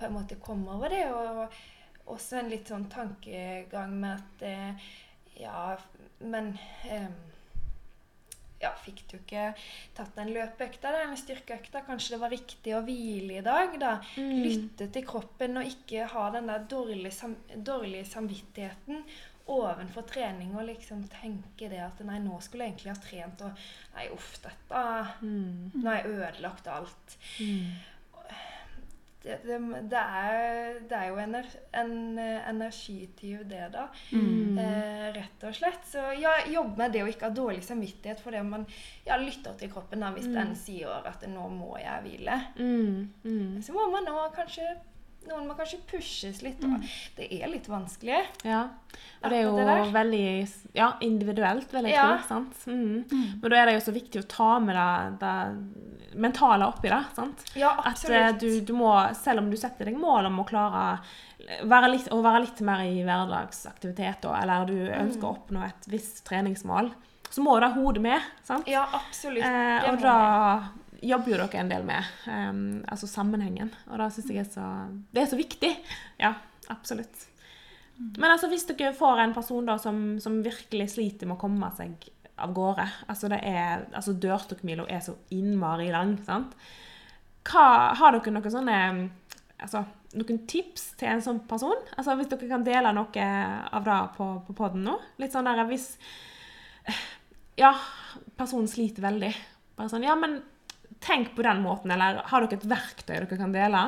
[0.00, 1.04] på en måte komme over det.
[1.12, 4.88] Og også en litt sånn tankegang med at eh,
[5.44, 5.76] ja,
[6.24, 6.54] men
[6.88, 7.20] ehm,
[8.60, 9.50] ja, fikk du ikke
[9.96, 11.84] tatt den løpeøkta, eller en styrkeøkta?
[11.86, 13.76] Kanskje det var riktig å hvile i dag?
[13.80, 13.96] da?
[14.20, 14.36] Mm.
[14.44, 19.04] Lytte til kroppen og ikke ha den der dårlige, sam dårlige samvittigheten
[19.50, 23.96] ovenfor trening og liksom tenke det at nei, nå skulle jeg egentlig ha trent, og
[23.96, 24.82] nei, uff, dette
[25.20, 25.70] Mm.
[25.74, 27.16] Nå har jeg ødelagt alt.
[27.40, 27.72] Mm.
[29.22, 29.56] Det, det,
[29.92, 33.82] det, er, det er jo ener, en eh, energityv, det, da.
[34.16, 34.56] Mm.
[34.58, 35.82] Eh, rett og slett.
[35.90, 38.64] Så ja, jobbe med det å ikke ha dårlig samvittighet for det man
[39.04, 40.34] ja, lytter til kroppen da, hvis Mm.
[40.38, 42.38] den sier at nå må jeg hvile.
[42.56, 43.12] Mm.
[43.24, 43.60] Mm.
[43.62, 44.70] Så må man nå kanskje
[45.30, 46.62] Noen må kanskje pushes litt.
[46.66, 46.82] Og
[47.16, 48.20] det er litt vanskelig.
[48.44, 48.64] Ja.
[49.22, 50.24] Og det er jo det veldig
[50.74, 52.08] ja, individuelt, vil jeg Ja.
[52.18, 52.26] tro.
[52.28, 52.56] sant?
[52.66, 53.38] Mm.
[53.40, 57.02] Men da er det jo så viktig å ta med det, det mentale oppi det.
[57.14, 57.44] sant?
[57.54, 58.40] Ja, At eh, absolutt.
[58.40, 60.98] du, du må, selv om du setter deg mål om å klare
[61.64, 66.24] være litt, å være litt mer i hverdagsaktivitet, eller du ønsker å oppnå et visst
[66.28, 66.90] treningsmål,
[67.30, 68.20] så må du ha hodet med.
[68.42, 68.66] sant?
[68.68, 69.44] Ja, absolutt.
[69.46, 70.16] Eh, og da
[71.02, 73.72] jobber jo dere en del med Um, altså sammenhengen.
[73.88, 74.66] Og da syns jeg er så,
[75.10, 75.70] det er så viktig.
[76.20, 76.34] Ja,
[76.70, 77.26] absolutt.
[78.00, 81.68] Men altså, hvis dere får en person da som, som virkelig sliter med å komme
[81.76, 82.08] seg
[82.40, 86.16] av gårde altså det er, altså Dørstokkmila er så innmari lang.
[86.24, 86.54] sant?
[87.44, 87.64] Hva,
[87.98, 88.76] har dere noen sånne
[89.60, 89.84] altså,
[90.16, 91.76] noen tips til en sånn person?
[91.96, 93.26] Altså, Hvis dere kan dele noe
[93.70, 94.96] av det på, på poden nå?
[95.20, 95.92] Litt sånn der hvis
[97.60, 97.74] Ja,
[98.40, 99.34] personen sliter veldig.
[99.76, 100.40] Bare sånn Ja, men
[101.04, 103.84] tenk på den måten, eller har dere et verktøy dere kan dele?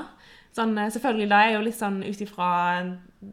[0.53, 2.53] Sånn, eh, selvfølgelig, det er jo litt sånn ut ifra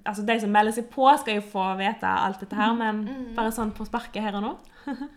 [0.05, 2.99] Altså, de som melder seg på, skal jo få vite alt dette her, men
[3.33, 4.51] bare sånn på sparket her og nå.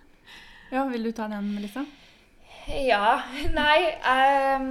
[0.72, 1.82] Ja, Vil du ta den, Melissa?
[2.72, 3.18] Ja.
[3.58, 3.76] Nei
[4.08, 4.70] ehm,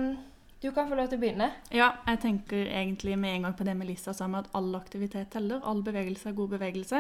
[0.62, 1.48] Du kan få lov til å begynne.
[1.74, 5.32] Ja, jeg tenker egentlig med en gang på det Melissa sa med at all aktivitet
[5.34, 5.58] teller.
[5.66, 7.00] All bevegelse er god bevegelse.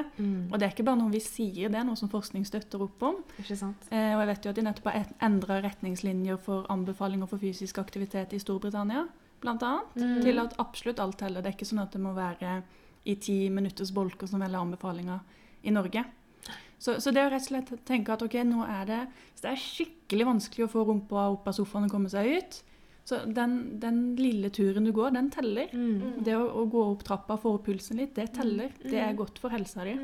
[0.50, 3.06] Og det er ikke bare noe vi sier, det er noe som forskning støtter opp
[3.06, 3.19] om.
[3.38, 3.86] Ikke sant?
[3.93, 7.78] Eh, og jeg vet jo at de nettopp har endra retningslinjer for anbefalinger for fysisk
[7.84, 9.06] aktivitet i Storbritannia,
[9.45, 9.93] annet.
[9.93, 10.17] Mm.
[10.26, 11.45] Til at absolutt alt teller.
[11.45, 12.58] Det er ikke sånn at det må være
[13.06, 15.21] i ti minutters bolker som velger anbefalinger
[15.62, 16.04] i Norge.
[16.82, 19.00] Så, så det å rett og slett tenke at ok, nå er det
[19.41, 22.62] det er skikkelig vanskelig å få rumpa opp av sofaen og komme seg ut,
[23.04, 25.72] så den, den lille turen du går, den teller.
[25.74, 26.20] Mm.
[26.24, 28.70] Det å, å gå opp trappa, og få opp pulsen litt, det teller.
[28.84, 29.96] Det er godt for helsa di.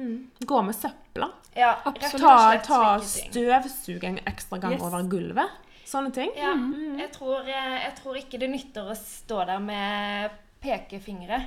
[0.49, 1.29] Gå med søpla.
[1.55, 2.25] Ja, Absolutt.
[2.25, 4.81] Ta, ta støvsug en ekstra gang Yes.
[4.87, 5.63] over gulvet.
[5.87, 6.33] Sånne ting.
[6.35, 6.51] Ja,
[6.99, 11.37] jeg, tror, eh, jeg tror ikke det nytter å stå der med pekefingre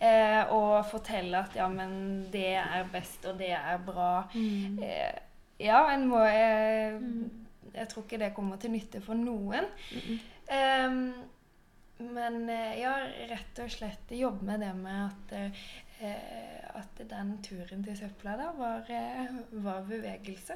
[0.00, 4.24] eh, og fortelle at ja, men det er best, og det er bra.
[4.34, 5.20] Eh,
[5.62, 6.98] ja, en må eh,
[7.76, 9.68] Jeg tror ikke det kommer til nytte for noen.
[10.50, 11.12] Ehm,
[11.98, 12.92] men jeg ja,
[13.30, 15.32] rett og slett jobbe med det med at
[16.00, 19.32] eh, at den turen til søpla da var, eh,
[19.64, 20.54] var bevegelse.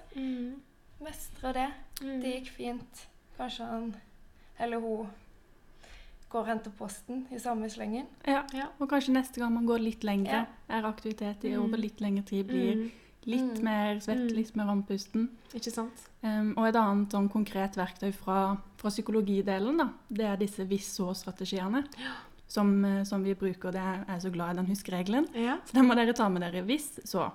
[1.02, 1.68] Mestre det.
[2.00, 3.06] Det gikk fint.
[3.36, 3.88] Kanskje han
[4.62, 5.08] eller hun
[6.30, 8.06] går og henter posten i samme slengen.
[8.26, 8.44] Ja.
[8.54, 8.68] Ja.
[8.78, 10.46] Og kanskje neste gang man går litt lengre, Ja.
[10.78, 11.64] er aktivitet i Mm.
[11.64, 12.90] over litt lengre tid, blir Mm.
[13.26, 13.62] Litt Mm.
[13.64, 14.34] mer svett, Mm.
[14.36, 15.28] litt mer andpusten.
[15.54, 16.08] Ikke sant?
[16.22, 21.84] Um, og et annet sånn konkret verktøy fra, fra psykologidelen, da, det er disse hvis-så-strategiene.
[22.48, 23.72] Som, eh, som vi bruker.
[23.72, 25.26] Det er, jeg er så glad i den huskeregelen.
[25.34, 25.56] Ja.
[25.64, 27.30] Så den må dere ta med dere hvis så.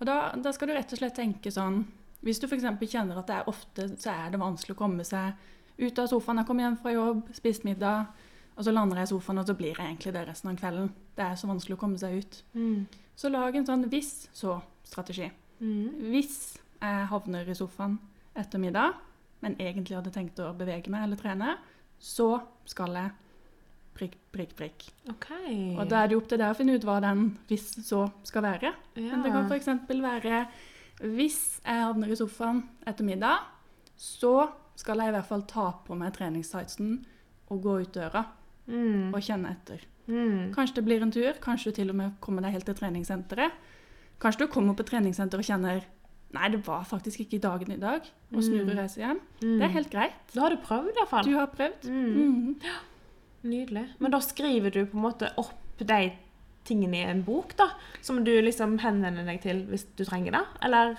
[0.00, 1.84] Og da, da skal du rett og slett tenke sånn
[2.24, 2.62] Hvis du f.eks.
[2.90, 5.34] kjenner at det er ofte så er det vanskelig å komme seg
[5.78, 6.38] ut av sofaen.
[6.38, 8.06] Jeg kommer hjem fra jobb, spist middag,
[8.56, 10.90] og så lander jeg i sofaen, og så blir jeg egentlig det resten av kvelden.
[11.16, 12.42] Det er så vanskelig å komme seg ut.
[12.54, 12.86] Mm.
[13.16, 13.88] Så lag en sånn
[14.82, 15.30] hvis-så-strategi.
[15.60, 16.10] Mm.
[16.10, 17.98] Hvis jeg havner i sofaen
[18.38, 18.94] etter middag,
[19.40, 21.56] men egentlig hadde tenkt å bevege meg eller trene,
[21.98, 23.12] så skal jeg
[23.94, 24.88] prikk, prikk, prikk.
[25.10, 25.76] Okay.
[25.76, 28.06] Og da er det jo opp til deg å finne ut hva den hvis så
[28.26, 28.72] skal være.
[28.96, 29.10] ja.
[29.10, 29.68] Men det kan f.eks.
[29.88, 30.44] være
[31.02, 33.42] hvis jeg havner i sofaen etter middag,
[33.98, 36.94] så skal jeg i hvert fall ta på meg treningstightsen
[37.52, 38.24] og gå ut døra
[38.66, 39.12] mm.
[39.12, 39.82] og kjenne etter.
[40.06, 40.52] Mm.
[40.54, 43.54] Kanskje det blir en tur, kanskje du til og med kommer deg helt til treningssenteret.
[44.22, 45.82] Kanskje du kommer på treningssenteret og kjenner
[46.32, 48.06] Nei, det var faktisk ikke dagen i dag.
[48.32, 49.18] Og snur og reiser hjem.
[49.42, 49.58] Mm.
[49.58, 50.14] Det er helt greit.
[50.32, 51.26] Da har du prøvd, iallfall.
[51.28, 51.84] Du har prøvd.
[51.92, 52.06] Mm.
[52.14, 52.54] Mhm.
[53.52, 53.82] Nydelig.
[54.00, 56.12] Men da skriver du på en måte opp de
[56.64, 57.66] tingene i en bok, da?
[58.00, 60.42] Som du liksom henvender deg til hvis du trenger det?
[60.64, 60.94] Eller?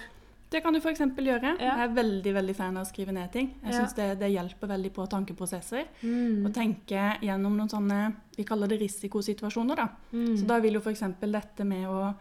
[0.54, 1.00] Det kan du f.eks.
[1.02, 1.56] gjøre.
[1.58, 1.78] Ja.
[1.80, 3.56] Jeg er veldig veldig fan av å skrive ned ting.
[3.64, 3.80] Jeg Ja.
[3.80, 5.88] synes det, det hjelper veldig på tankeprosesser.
[6.04, 6.46] Mm.
[6.46, 9.76] Å tenke gjennom noen sånne Vi kaller det risikosituasjoner.
[9.76, 9.88] da.
[10.12, 10.38] Mm.
[10.38, 11.00] Så da vil jo f.eks.
[11.20, 12.14] dette med å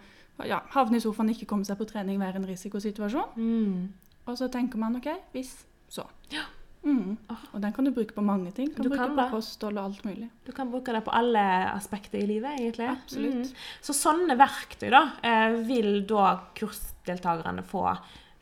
[0.46, 3.36] ja, havne i sofaen, ikke komme seg på trening, være en risikosituasjon.
[3.36, 3.92] Mm.
[4.26, 6.04] Og så tenker man OK, hvis, så.
[6.30, 6.44] Ja.
[6.82, 7.16] Mm.
[7.54, 8.72] Og den kan du bruke på mange ting.
[8.74, 10.28] Kan Du bruke kan på kosthold og alt mulig.
[10.46, 11.38] Du kan bruke det på alle
[11.70, 12.88] aspekter i livet, egentlig.
[12.90, 13.52] Absolutt.
[13.52, 13.60] Mm.
[13.86, 17.84] Så sånne verktøy da, eh, vil da kursdeltakerne få,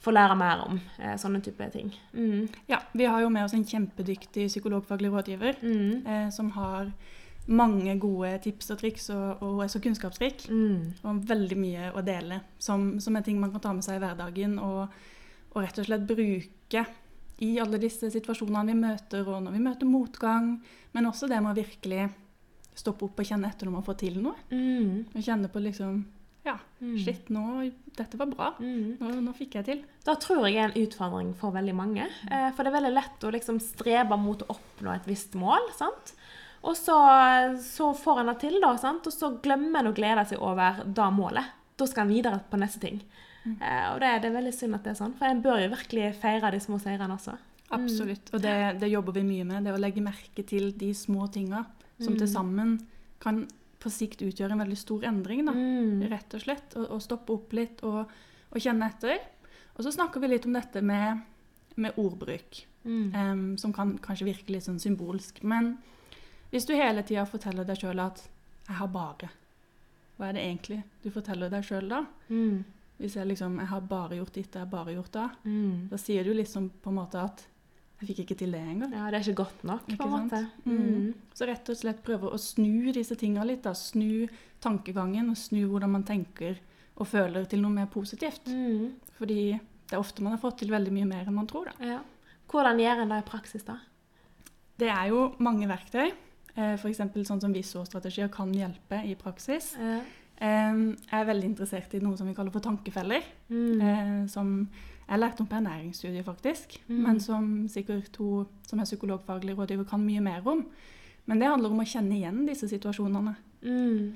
[0.01, 0.81] få lære mer om.
[0.99, 1.93] Eh, sånne type ting.
[2.15, 2.49] Mm.
[2.69, 6.07] Ja, Vi har jo med oss en kjempedyktig psykologfaglig rådgiver Mm.
[6.07, 6.93] eh, som har
[7.51, 10.45] mange gode tips og triks, og, og er så kunnskapsrik.
[10.51, 10.93] Mm.
[11.03, 14.03] Og veldig mye å dele, som, som er ting man kan ta med seg i
[14.05, 14.59] hverdagen.
[14.63, 14.87] Og,
[15.51, 16.85] og rett og slett bruke
[17.43, 20.55] i alle disse situasjonene vi møter, og når vi møter motgang.
[20.95, 22.09] Men også det med å virkelig
[22.81, 24.37] stoppe opp og kjenne etter når man får til noe.
[24.55, 25.07] Mm.
[25.15, 26.03] Og kjenne på liksom
[26.47, 26.95] Ja, Mm.
[26.97, 28.47] shit, nå, dette var bra.
[28.65, 28.95] Mm.
[28.97, 29.81] Nå, nå fikk jeg til.
[30.07, 32.07] Da tror jeg er en utfordring for veldig mange.
[32.31, 35.69] Eh, for det er veldig lett å liksom strebe mot å oppnå et visst mål.
[35.77, 36.15] sant?
[36.63, 36.97] Og så,
[37.65, 39.07] så får en det til, da, sant?
[39.09, 41.55] og så glemmer en å glede seg over det målet.
[41.81, 42.99] Da skal en videre på neste ting.
[43.47, 45.71] Eh, og det, det er veldig synd at det er sånn, for en bør jo
[45.73, 47.39] virkelig feire de små seirene også.
[47.73, 48.29] Absolutt.
[48.35, 49.65] Og det, det jobber vi mye med.
[49.65, 51.63] Det å legge merke til de små tinga
[52.01, 52.77] som til sammen
[53.23, 53.45] kan
[53.81, 55.45] på sikt utgjøre en veldig stor endring.
[55.49, 55.55] da.
[55.57, 56.03] Mm.
[56.11, 56.75] Rett og slett.
[56.77, 58.11] Og, og stoppe opp litt og,
[58.51, 59.23] og kjenne etter.
[59.79, 61.23] Og så snakker vi litt om dette med,
[61.81, 63.11] med ordbruk, Mm.
[63.13, 65.43] um, som kan kanskje virke litt sånn symbolsk.
[65.45, 65.75] Men
[66.51, 68.29] hvis du hele tida forteller deg sjøl at
[68.69, 69.31] 'jeg har bare',
[70.19, 72.05] hva er det egentlig du forteller deg sjøl da?
[72.29, 72.65] Mm.
[72.99, 75.89] Hvis jeg liksom 'jeg har bare gjort ditt, jeg har bare gjort da', Mm.
[75.89, 77.47] da sier du liksom på en måte at
[78.01, 78.93] 'jeg fikk ikke til det engang'.
[78.93, 80.51] Ja, det er ikke godt nok, på en måte.
[80.67, 81.15] Mm.
[81.35, 83.63] Så rett og slett prøve å snu disse tinga litt.
[83.63, 84.29] da, Snu
[84.61, 86.59] tankegangen, og snu hvordan man tenker
[86.97, 88.45] og føler til noe mer positivt.
[88.47, 88.93] Mm.
[89.19, 89.53] Fordi
[89.89, 91.65] det er ofte man har fått til veldig mye mer enn man tror.
[91.67, 91.73] da.
[91.85, 92.01] Ja.
[92.49, 93.79] Hvordan gjør en det i praksis, da?
[94.79, 96.13] Det er jo mange verktøy.
[96.57, 96.99] F.eks.
[97.29, 99.75] sånn som visualstrategier kan hjelpe i praksis.
[99.79, 100.01] Ja.
[100.41, 100.79] Eh,
[101.11, 103.23] Jeg er veldig interessert i noe som vi kaller for tankefeller.
[103.51, 103.81] Mm.
[103.81, 104.69] eh, Som
[105.09, 106.79] jeg lærte om på ernæringsstudiet, faktisk.
[106.89, 107.03] Mm.
[107.03, 110.67] Men som sikkert hun som er psykologfaglig rådgiver kan mye mer om.
[111.27, 113.37] Men det handler om å kjenne igjen disse situasjonene.
[113.63, 114.15] Mm.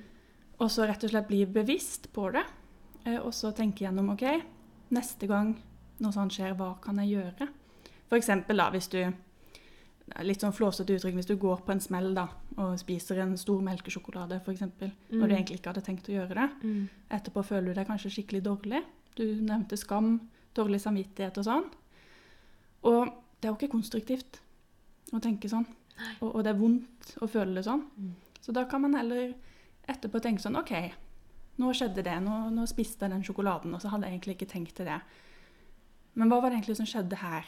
[0.60, 2.44] Og så rett og slett bli bevisst på det.
[3.06, 4.22] eh, Og så tenke gjennom OK,
[4.90, 5.56] neste gang
[6.00, 7.48] noe sånt skjer, hva kan jeg gjøre?
[8.08, 9.12] For eksempel da, hvis du
[10.20, 12.26] Litt sånn flåsete uttrykk hvis du går på en smell da,
[12.60, 14.60] og spiser en stor melkesjokolade, f.eks.
[14.60, 15.30] Når du Mm.
[15.30, 16.48] egentlig ikke hadde tenkt å gjøre det.
[16.62, 16.88] Mm.
[17.10, 18.82] Etterpå føler du deg kanskje skikkelig dårlig.
[19.16, 20.20] Du nevnte skam,
[20.54, 21.64] dårlig samvittighet og sånn.
[22.84, 23.06] Og
[23.40, 24.40] det er jo ikke konstruktivt
[25.12, 25.66] å tenke sånn.
[26.20, 27.86] Og, og det er vondt å føle det sånn.
[27.96, 28.12] Mm.
[28.44, 29.32] Så da kan man heller
[29.88, 30.72] etterpå tenke sånn OK,
[31.58, 32.20] nå skjedde det.
[32.22, 35.00] Nå, nå spiste jeg den sjokoladen, og så hadde jeg egentlig ikke tenkt til det.
[36.14, 37.44] Men hva var det egentlig som skjedde her?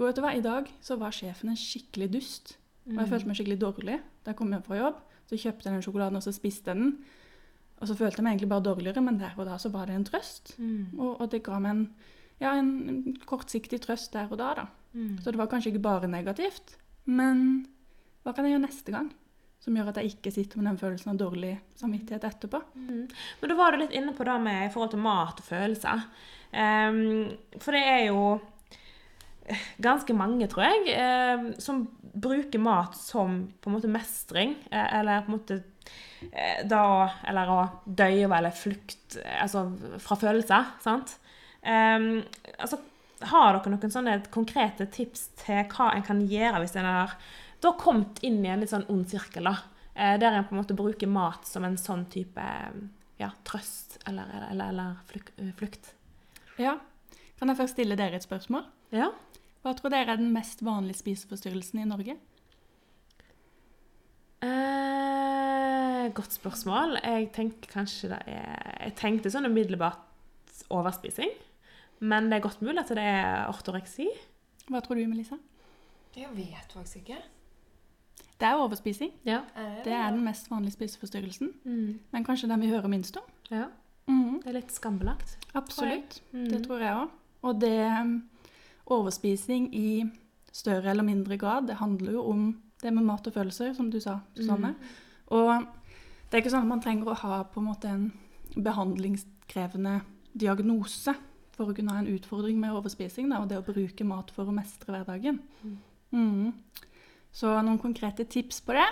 [0.00, 2.54] Jo, vet du hva, i dag så var sjefen en skikkelig dust.
[2.88, 5.02] Og jeg følte meg skikkelig dårlig da jeg kom hjem fra jobb.
[5.28, 6.94] Så kjøpte jeg den sjokoladen, og så spiste jeg den.
[7.80, 9.98] Og så følte jeg meg egentlig bare dårligere, men der og da så var det
[9.98, 10.54] en trøst.
[10.56, 10.96] Mm.
[10.96, 11.84] Og, og det ga meg en,
[12.40, 14.66] ja, en en kortsiktig trøst der og da, da.
[14.96, 15.18] Mm.
[15.20, 16.78] Så det var kanskje ikke bare negativt.
[17.04, 17.66] Men
[18.24, 19.10] hva kan jeg gjøre neste gang?
[19.60, 22.62] Som gjør at jeg ikke sitter med den følelsen av dårlig samvittighet etterpå.
[22.72, 23.04] Mm.
[23.42, 26.06] Men da var du litt inne på det med i forhold til mat og følelser.
[26.50, 27.02] Um,
[27.60, 28.22] for det er jo
[29.82, 34.56] ganske mange, tror jeg, eh, som bruker mat som på en måte mestring.
[34.70, 35.62] eh, Eller på en måte
[36.32, 39.66] eh, da Eller å døyve eller flukt eh, altså
[39.98, 40.72] fra følelser.
[40.82, 41.18] Sant?
[41.62, 42.22] Ehm,
[42.58, 42.78] altså,
[43.30, 47.16] har dere noen sånne konkrete tips til hva en kan gjøre hvis en har
[47.60, 49.58] da kommet inn i en litt sånn ond sirkel, da?
[49.94, 52.44] Eh, der en på en måte bruker mat som en sånn type
[53.20, 55.92] ja, trøst eller, eller, eller eh, flukt.
[56.56, 56.78] Ja.
[57.38, 58.64] Kan jeg først stille dere et spørsmål?
[58.96, 59.10] Ja.
[59.60, 62.16] Hva tror dere er den mest vanlige spiseforstyrrelsen i Norge?
[64.40, 66.96] Eh, godt spørsmål.
[67.04, 71.34] Jeg tenkte kanskje det er Jeg tenkte sånn umiddelbart overspising.
[72.00, 74.06] Men det er godt mulig at det er ortoreksi.
[74.70, 75.36] Hva tror du, Melissa?
[76.16, 77.18] Jeg vet faktisk ikke.
[78.40, 79.12] Det er overspising.
[79.28, 79.42] Ja.
[79.54, 81.52] Er Det er den mest vanlige spiseforstyrrelsen.
[81.64, 82.00] Mm.
[82.10, 83.28] Men kanskje den vi hører minst om.
[83.50, 83.66] ja.
[84.08, 84.40] Mm.
[84.42, 85.36] Det er litt skambelagt.
[85.54, 86.22] Absolutt.
[86.32, 86.48] Mm.
[86.50, 87.10] Det tror jeg òg.
[87.42, 88.22] Og det
[88.90, 89.90] Overspising i
[90.52, 92.48] større eller mindre grad, det handler jo om
[92.82, 94.72] det med mat og følelser, som du sa, Susanne.
[95.30, 95.50] Og
[96.30, 98.08] det er ikke sånn at man trenger å ha på en måte en
[98.56, 100.00] behandlingskrevende
[100.32, 101.14] diagnose
[101.54, 104.48] for å kunne ha en utfordring med overspising, da, og det å bruke mat for
[104.48, 105.42] å mestre hverdagen.
[105.62, 105.78] Mm.
[106.10, 106.52] Mhm.
[107.30, 108.88] Så noen konkrete tips på det?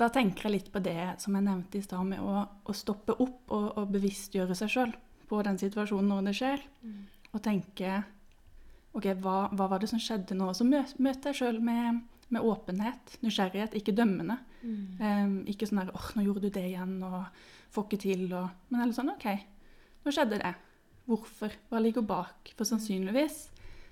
[0.00, 3.14] Da tenker jeg litt på det som jeg nevnte i stad, med å, å stoppe
[3.14, 4.94] opp og, og bevisstgjøre seg sjøl
[5.30, 6.64] på den situasjonen når det skjer.
[6.82, 6.96] Mm.
[7.32, 8.00] Og tenke
[8.94, 10.50] OK, hva, hva var det som skjedde nå?
[10.54, 12.02] Så mø, møter jeg sjøl med,
[12.32, 14.38] med åpenhet, nysgjerrighet, ikke dømmende.
[14.62, 14.82] Mm.
[15.00, 17.24] Um, ikke sånn der 'Åh, nå gjorde du det igjen', og
[17.72, 19.26] 'får ikke til', og Men heller sånn 'OK,
[20.04, 20.54] nå skjedde det.
[21.08, 21.50] Hvorfor?
[21.70, 22.52] Hva ligger bak?
[22.56, 23.48] For sannsynligvis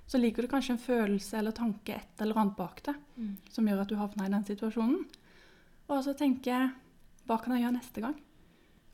[0.06, 3.36] så ligger det kanskje en følelse eller tanke, et eller annet bak det, Mm.
[3.48, 5.04] som gjør at du havna i den situasjonen.
[5.88, 6.70] Og så tenker jeg
[7.26, 8.14] hva kan jeg gjøre neste gang?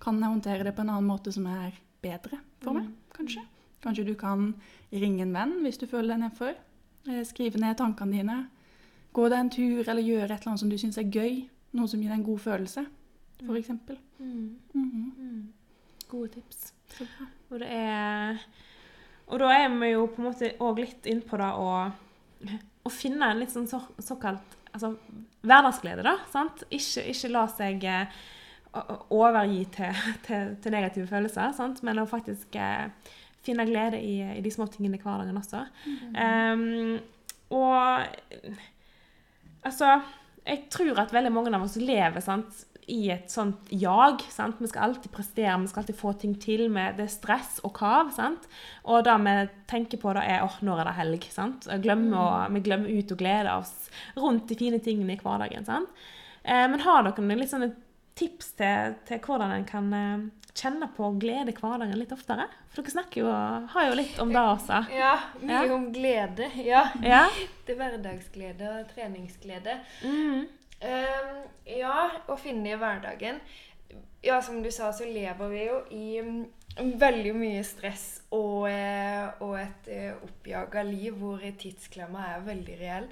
[0.00, 2.94] Kan jeg håndtere det på en annen måte som er bedre for meg, Mm.
[3.12, 3.42] kanskje?
[3.86, 4.50] Kanskje du kan
[4.90, 6.54] ringe en venn hvis du føler deg nedfor.
[7.06, 8.38] Eh, Skrive ned tankene dine.
[9.14, 11.44] Gå deg en tur eller gjøre et eller annet som du syns er gøy.
[11.76, 12.86] Noe som gir deg en god følelse,
[13.42, 13.70] f.eks.
[14.18, 14.56] Mm.
[14.74, 15.52] Mm Mm.
[16.08, 16.72] Gode tips.
[17.50, 18.38] Og det er
[19.26, 21.70] Og da er vi jo på en måte òg litt innpå det å,
[22.86, 24.92] å finne en litt sånn så, såkalt altså,
[25.42, 26.12] hverdagsglede, da.
[26.30, 26.62] Sant?
[26.70, 28.22] Ikke, ikke la seg eh,
[29.10, 31.82] overgi til, til, til negative følelser, sant?
[31.86, 32.86] men å faktisk eh,
[33.46, 35.64] finne glede i, i de små tingene i hverdagen også.
[36.18, 36.96] Em,
[37.54, 38.06] og
[39.66, 40.00] altså
[40.46, 44.20] Jeg tror at veldig mange av oss lever sant, i et sånt jag.
[44.30, 44.60] Sant?
[44.62, 46.68] Vi skal alltid prestere, vi skal alltid få ting til.
[46.70, 48.12] Med, det er stress og kav.
[48.14, 48.46] Sant?
[48.86, 49.34] Og det vi
[49.70, 51.26] tenker på, da er åh, når er det helg?
[51.34, 51.66] Sant?
[51.82, 53.74] Glemmer å, vi glemmer ut og gleder oss
[54.14, 55.66] rundt de fine tingene i hverdagen.
[55.66, 56.06] Sant?
[56.46, 57.85] Eh, men har dere litt sånn sånne
[58.16, 60.26] tips til, til hvordan en kan eh,
[60.56, 62.46] kjenne på glede i hverdagen litt oftere?
[62.72, 63.30] For dere snakker jo,
[63.74, 64.82] har jo litt om det også.
[65.02, 65.74] Ja, mye Ja.
[65.74, 66.50] om glede.
[66.64, 66.86] Ja.
[67.04, 67.26] Ja?
[67.66, 69.78] Det er hverdagsglede og treningsglede.
[70.06, 70.46] Mm.
[70.76, 71.38] Um,
[71.72, 71.96] ja,
[72.28, 73.40] å finne i hverdagen.
[74.24, 76.40] Ja, som du sa, så lever vi jo i mm,
[77.00, 83.06] veldig mye stress og, eh, og et eh, oppjaga liv hvor tidsklemma er veldig reell.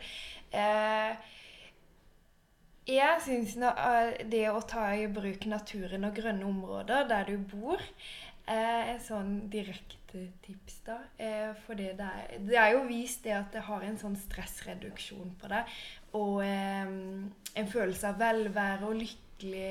[0.55, 1.33] Eh,
[2.89, 3.57] jeg syns
[4.28, 7.80] det å ta i bruk naturen og grønne områder der du bor,
[8.51, 10.99] er et sånn direkte tips, da.
[11.16, 15.32] Eh, for det, er, det er jo vist det at det har en sånn stressreduksjon
[15.41, 15.70] på deg.
[16.20, 16.93] Og eh,
[17.57, 19.70] en følelse av velvære og lykkelig,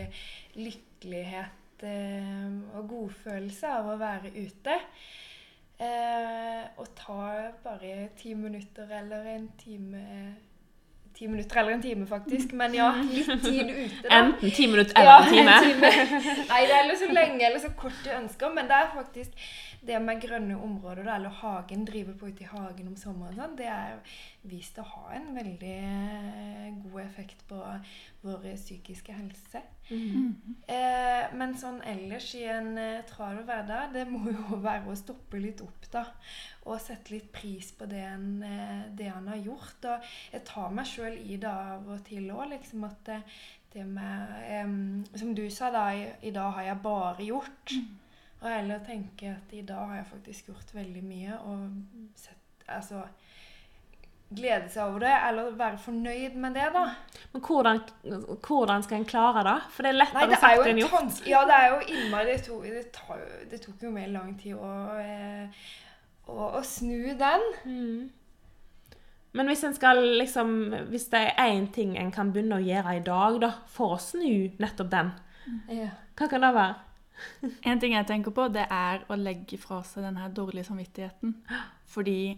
[0.58, 4.80] lykkelighet eh, og godfølelse av å være ute.
[5.84, 10.04] Eh, og ta bare ti minutter eller en time
[11.18, 12.54] ti minutter eller en time, faktisk.
[12.54, 14.20] Men ja, litt tid ute, da.
[14.20, 15.58] Enten ti minutter Ja, eller en time.
[15.58, 16.36] en time.
[16.50, 19.46] Nei, det er så lenge eller så kort du ønsker, men det er faktisk
[19.88, 23.58] det med grønne områder, da, eller hagen, drive på ute i hagen om sommeren, sånn,
[23.60, 24.00] det er
[24.48, 27.60] vist å ha en veldig eh, god effekt på
[28.24, 29.64] vår psykiske helse.
[30.74, 35.42] Eh, men sånn ellers i en eh, travel hverdag, det må jo være å stoppe
[35.42, 36.06] litt opp, da.
[36.64, 39.90] Og sette litt pris på det en, eh, det en har gjort.
[39.92, 43.20] Og jeg tar meg sjøl i det av og til òg, liksom at det,
[43.74, 47.78] det med Som du sa, da, i, i dag har jeg bare gjort.
[48.44, 51.70] Og heller tenke at i dag har jeg faktisk gjort veldig mye, og
[52.20, 53.02] sett Altså
[54.34, 56.84] glede seg over det, eller være fornøyd med det, da.
[57.34, 57.82] Men hvordan,
[58.48, 59.56] hvordan skal en klare det?
[59.76, 61.22] For det er Nei, lettere det er sagt enn en gjort.
[61.30, 64.56] Ja, det er jo innmari det, tok- det, tar det tok jo mer lang tid
[64.58, 64.72] å,
[65.04, 65.68] eh,
[66.28, 67.46] å, å snu den.
[67.68, 68.00] Mm.
[69.34, 70.50] Men hvis en skal liksom
[70.92, 74.02] Hvis det er én ting en kan begynne å gjøre i dag da, for å
[74.02, 75.14] snu nettopp den,
[75.46, 75.88] mm.
[76.18, 76.93] hva kan det være?
[77.70, 81.36] En ting jeg tenker på, det er å legge fra seg den her dårlige samvittigheten.
[81.94, 82.36] Fordi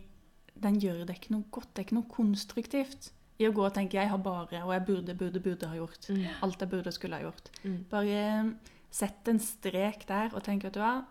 [0.55, 1.71] den gjør det ikke noe godt.
[1.73, 3.11] Det er ikke noe konstruktivt
[3.41, 6.09] i å gå og tenke 'jeg har bare', og 'jeg burde, burde, burde ha gjort'.
[6.09, 6.26] Mm.
[6.41, 7.49] Alt jeg burde, skulle ha gjort.
[7.63, 7.86] Mm.
[7.89, 8.55] Bare
[8.91, 11.03] sett en strek der og tenk, vet du hva,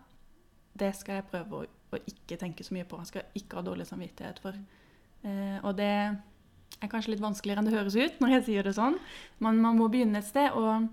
[0.77, 2.97] det skal jeg prøve å, å ikke tenke så mye på.
[2.97, 4.57] Jeg skal ikke ha dårlig samvittighet for.
[5.23, 6.17] Eh, og det
[6.81, 8.97] er kanskje litt vanskeligere enn det høres ut når jeg sier det sånn.
[9.39, 10.51] Men man må begynne et sted.
[10.51, 10.89] og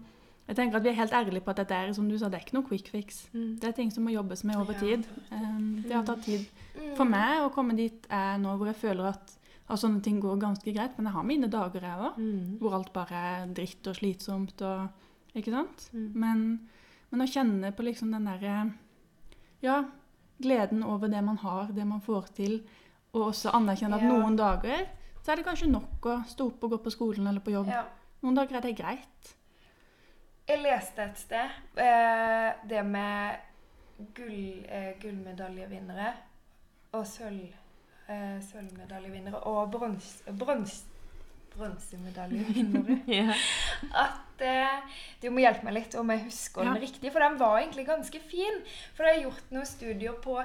[0.52, 2.38] jeg tenker at Vi er helt ærlige på at dette er som du sa, det
[2.40, 3.22] er ikke noe quick fix.
[3.32, 3.54] Mm.
[3.60, 5.06] Det er ting som må jobbes med over tid.
[5.32, 6.96] Um, det har tatt tid Mm.
[6.96, 9.32] for meg å komme dit jeg nå hvor jeg føler at,
[9.68, 10.94] og sånne ting går ganske greit.
[10.96, 12.58] Men jeg har mine dager, jeg òg, Mm.
[12.58, 14.62] hvor alt bare er dritt og slitsomt.
[14.62, 14.88] og
[15.34, 15.90] Ikke sant?
[15.92, 16.12] Mm.
[16.14, 16.60] Men,
[17.10, 18.72] men å kjenne på liksom den derre
[19.62, 19.84] Ja,
[20.42, 22.62] gleden over det man har, det man får til,
[23.14, 24.08] og også anerkjenne at Ja.
[24.08, 24.86] noen dager
[25.22, 27.68] så er det kanskje nok å stå opp og gå på skolen eller på jobb.
[27.68, 27.84] Ja.
[28.22, 29.34] Noen dager er det greit.
[30.48, 33.36] Jeg leste et sted eh, det med
[34.16, 36.08] gull, eh, gullmedaljevinnere
[36.98, 37.52] og sølv,
[38.10, 40.80] eh, sølvmedaljevinnere og brons, brons,
[41.54, 42.98] bronsemedaljevinnere.
[43.08, 43.34] yeah.
[44.04, 46.82] At eh, Du må hjelpe meg litt om jeg husker den Ja.
[46.82, 48.60] riktig, for den var egentlig ganske fin.
[48.96, 50.38] For det er gjort noen studier på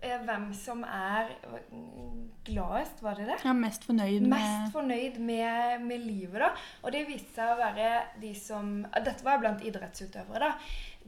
[0.00, 1.32] hvem som er
[2.46, 3.38] gladest, var det det?
[3.44, 6.52] Er mest fornøyd med Mest fornøyd med, med livet, da.
[6.82, 7.88] Og det viste seg å være
[8.22, 10.52] de som Dette var blant idrettsutøvere, da.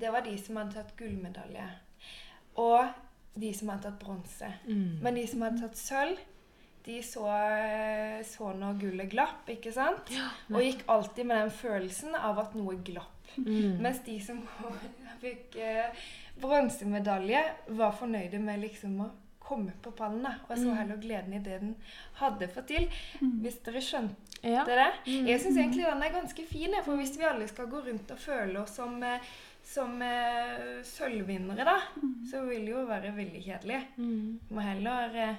[0.01, 1.69] Det var de som hadde tatt gullmedalje.
[2.61, 2.91] Og
[3.41, 4.51] de som hadde tatt bronse.
[4.67, 4.99] Mm.
[5.05, 6.27] Men de som hadde tatt sølv,
[6.85, 7.27] de så,
[8.25, 10.09] så når gullet glapp, ikke sant?
[10.51, 13.20] Og gikk alltid med den følelsen av at noe glapp.
[13.39, 13.79] Mm.
[13.83, 14.43] Mens de som
[15.21, 15.91] fikk eh,
[16.41, 19.11] bronsemedalje, var fornøyde med liksom å
[19.41, 20.23] komme på pallen.
[20.23, 20.77] da, Og så Mm.
[20.77, 21.75] heller gleden i det den
[22.15, 22.89] hadde fått til.
[23.21, 24.65] Hvis dere skjønte Ja.
[24.65, 24.93] det?
[25.07, 25.27] Mm.
[25.27, 26.75] Jeg syns egentlig den er ganske fin.
[26.85, 29.19] For hvis vi alle skal gå rundt og føle oss som, eh,
[29.65, 31.79] som eh, sølvvinnere, da,
[32.31, 33.83] så vil det jo være veldig kjedelig.
[33.99, 34.39] Mm.
[34.51, 35.35] Må heller eh,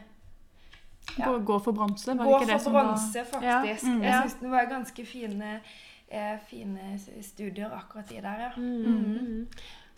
[1.18, 1.26] Ja.
[1.26, 2.06] gå, gå for bronse.
[2.08, 3.24] Var det gå ikke det for som var bronse, Ja.
[3.24, 3.84] faktisk.
[3.84, 4.02] Mm.
[4.04, 4.22] Jeg Ja.
[4.22, 5.62] syns den var ganske fine,
[6.12, 8.52] eh, fine studier akkurat de der, ja.
[8.58, 8.84] Mm.
[8.86, 9.48] Mm.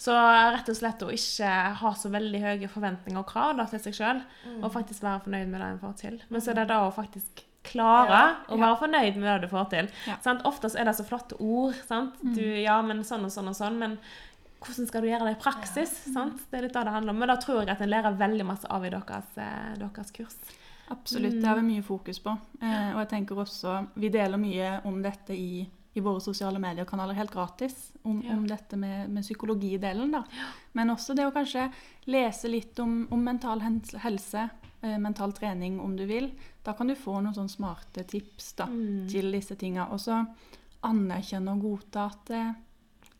[0.03, 0.11] Så
[0.53, 1.49] rett og slett å ikke
[1.79, 4.63] ha så veldig høye forventninger og krav da, til seg sjøl, Mm.
[4.65, 6.21] og faktisk være fornøyd med det en får til.
[6.29, 8.65] Men så er det da å faktisk klare Ja, å ja.
[8.65, 9.87] være fornøyd med det du får til.
[10.07, 10.17] Ja.
[10.21, 10.41] Sant?
[10.45, 11.73] Ofte er det så flotte ord.
[11.87, 12.17] Sant?
[12.23, 12.33] Mm.
[12.35, 13.77] Du, ja, men sånn og sånn og sånn.
[13.79, 13.97] Men
[14.63, 15.93] hvordan skal du gjøre det i praksis?
[16.13, 16.41] Sant?
[16.51, 17.19] Det er litt det det handler om.
[17.23, 20.35] Men da tror jeg at en lærer veldig masse av i deres, eh, deres kurs.
[20.91, 22.33] Absolutt, det har vi mye fokus på.
[22.61, 25.63] Eh, og jeg tenker også, Vi deler mye om dette i,
[25.95, 27.91] i våre sosiale mediekanaler helt gratis.
[28.03, 28.33] Om, Ja.
[28.37, 30.11] om dette med, med psykologidelen.
[30.11, 30.23] da.
[30.73, 31.71] Men også det å kanskje
[32.05, 34.49] lese litt om, om mental helse,
[34.81, 36.31] eh, mental trening om du vil.
[36.63, 39.07] Da kan du få noen sånne smarte tips da, Mm.
[39.09, 39.87] til disse tinga.
[39.91, 40.25] Og så
[40.83, 42.51] anerkjenne og godta at eh,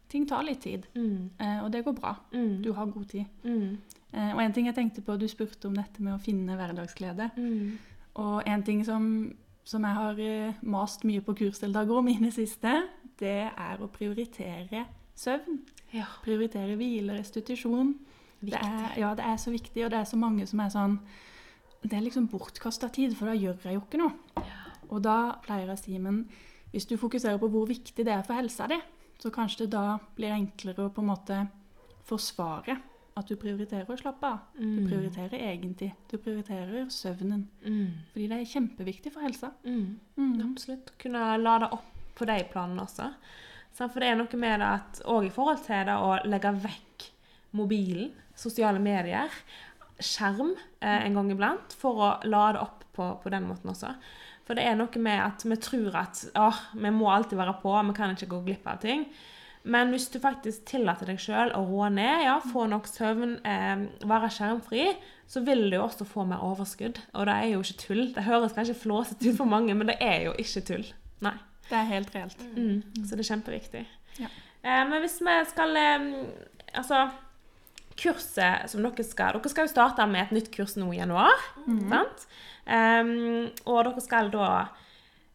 [0.09, 0.85] ting tar litt tid.
[0.95, 1.29] Mm.
[1.39, 2.15] Eh, og det går bra.
[2.33, 2.61] Mm.
[2.63, 3.25] Du har god tid.
[3.43, 3.77] Mm.
[4.13, 7.31] Eh, og en ting jeg tenkte på, Du spurte om dette med å finne hverdagsglede.
[7.37, 7.77] Mm.
[8.15, 9.33] Og en ting som,
[9.67, 12.73] som jeg har eh, mast mye på kursdeltakere om i det siste,
[13.19, 14.85] det er å prioritere
[15.15, 15.61] søvn.
[15.93, 16.07] Ja.
[16.23, 17.93] Prioritere hvile, restitusjon.
[18.43, 20.97] Det er, ja, det er så viktig, og det er så mange som er sånn
[21.83, 24.43] Det er liksom bortkasta tid, for da gjør jeg jo ikke noe.
[24.87, 26.21] Og da pleier jeg å si, men
[26.71, 28.77] hvis du fokuserer på hvor viktig det er for helsa di,
[29.19, 31.41] så kanskje det da blir enklere å på en måte
[32.07, 32.77] forsvare
[33.15, 34.39] at du prioriterer å slappe av.
[34.57, 34.87] Du Mm.
[34.89, 35.91] prioriterer egentid.
[36.09, 37.47] Du prioriterer søvnen.
[37.65, 37.91] Mm.
[38.11, 39.51] Fordi det er kjempeviktig for helsa.
[39.65, 39.99] Mm.
[40.17, 40.51] Mm.
[40.51, 40.91] Absolutt.
[40.97, 41.85] Kunne lade opp
[42.15, 43.13] på de planene også.
[43.73, 47.07] For det er noe med det at òg i forhold til det å legge vekk
[47.53, 49.29] mobilen, sosiale medier,
[49.99, 53.95] skjerm eh, en gang iblant, for å lade opp på, på den måten også.
[54.45, 57.73] For det er noe med at vi tror at å, vi må alltid være på,
[57.87, 59.05] vi kan ikke gå glipp av ting.
[59.63, 63.85] Men hvis du faktisk tillater deg sjøl å roe ned, ja, få nok søvn, eh,
[64.03, 64.89] være skjermfri,
[65.29, 66.99] så vil du jo også få mer overskudd.
[67.15, 68.03] Og det er jo ikke tull.
[68.15, 70.85] Det høres kanskje flåsete ut for mange, men det er jo ikke tull.
[71.23, 71.37] Nei.
[71.69, 72.41] Det er helt reelt.
[72.57, 73.05] Mm.
[73.05, 73.85] Så det er kjempeviktig.
[74.19, 74.31] Ja.
[74.63, 76.09] Eh, men hvis vi skal eh,
[76.73, 77.05] Altså,
[77.99, 81.35] kurset som dere skal Dere skal jo starte med et nytt kurs nå i januar.
[81.91, 82.25] sant?
[82.65, 84.47] Um, og dere skal da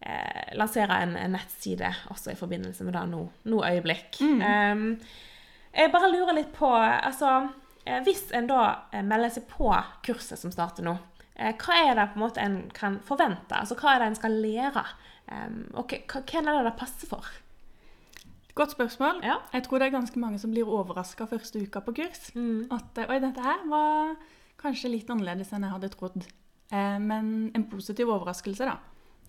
[0.00, 4.20] eh, lansere en, en nettside også i forbindelse med det nå, nå øyeblikk.
[4.22, 4.84] Em,
[5.74, 7.48] jeg bare lurer litt på altså,
[7.84, 9.72] eh, Hvis en da eh, melder seg på
[10.06, 10.96] kurset som starter nå,
[11.36, 13.54] eh, hva er det på en måte en kan forvente?
[13.58, 14.86] Altså, Hva er det en skal lære?
[15.28, 17.26] Um, og hvem er det det passer for?
[18.58, 19.20] Godt spørsmål.
[19.22, 19.36] Ja.
[19.52, 22.30] Jeg tror det er ganske mange som blir overraska første uka på kurs.
[22.74, 24.16] At eh, oi, dette her var
[24.58, 26.24] kanskje litt annerledes enn jeg hadde trodd.
[26.72, 28.78] Eh, men en positiv overraskelse, da.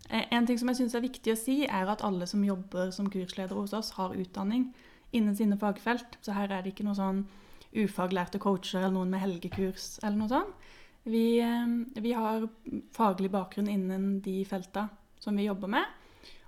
[0.09, 2.93] Eh, en ting som jeg syns er viktig å si, er at alle som jobber
[2.95, 4.69] som kursleder hos oss, har utdanning
[5.11, 6.17] innen sine fagfelt.
[6.25, 7.21] Så her er det ikke noen sånn
[7.69, 10.69] ufaglærte coacher eller noen med helgekurs eller noe sånt.
[11.09, 12.47] Vi, eh, vi har
[12.93, 14.89] faglig bakgrunn innen de felta
[15.19, 15.85] som vi jobber med.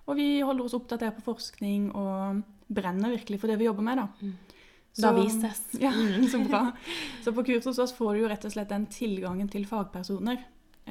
[0.09, 2.41] Og vi holder oss oppdatert på forskning og
[2.71, 4.31] brenner virkelig for det vi jobber med, da.
[5.01, 5.61] Da vises.
[5.85, 5.93] Ja,
[6.31, 6.71] så bra.
[7.23, 10.41] Så på kurs hos oss får du jo rett og slett den tilgangen til fagpersoner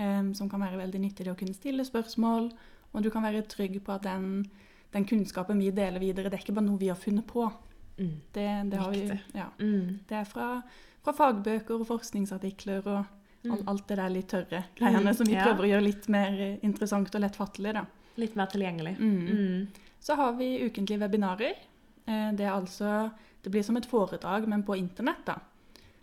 [0.00, 2.50] eh, som kan være veldig nyttig det å kunne stille spørsmål,
[2.94, 4.46] og du kan være trygg på at den,
[4.94, 7.44] den kunnskapen vi deler videre, det er ikke bare noe vi har funnet på.
[8.00, 8.14] Mm.
[8.32, 9.04] Det, det, har vi,
[9.36, 9.98] ja, Mm.
[10.08, 10.62] det er fra,
[11.04, 13.52] fra fagbøker og forskningsartikler og Mm.
[13.54, 15.46] all, alt det der litt tørre greiene som vi ja.
[15.46, 17.70] prøver å gjøre litt mer interessant og lettfattelig.
[17.72, 17.86] da.
[18.20, 18.98] Litt mer tilgjengelig.
[18.98, 19.14] Mm.
[19.30, 19.68] Mm.
[19.98, 21.54] Så har vi ukentlige webinarer.
[22.04, 23.10] Eh, Det er altså
[23.42, 25.38] Det blir som et foredrag, men på internett, da.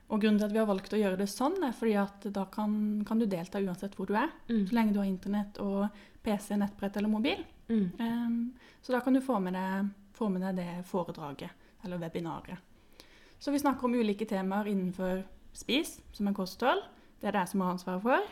[0.07, 2.45] Og grunnen til at vi har valgt å gjøre det sånn, er fordi at da
[2.51, 2.71] kan,
[3.07, 4.31] kan du delta uansett hvor du er.
[4.47, 4.63] Mm.
[4.69, 5.87] Så lenge du har internett og
[6.23, 7.43] PC, nettbrett eller mobil.
[7.67, 7.87] Mm.
[7.99, 8.37] Um,
[8.81, 11.51] Så da kan du få med deg, få med deg det foredraget,
[11.83, 12.63] eller webinaret.
[13.39, 16.85] Så vi snakker om ulike temaer innenfor spis, som er kosthold.
[17.19, 18.31] Det er det jeg som har ansvaret for.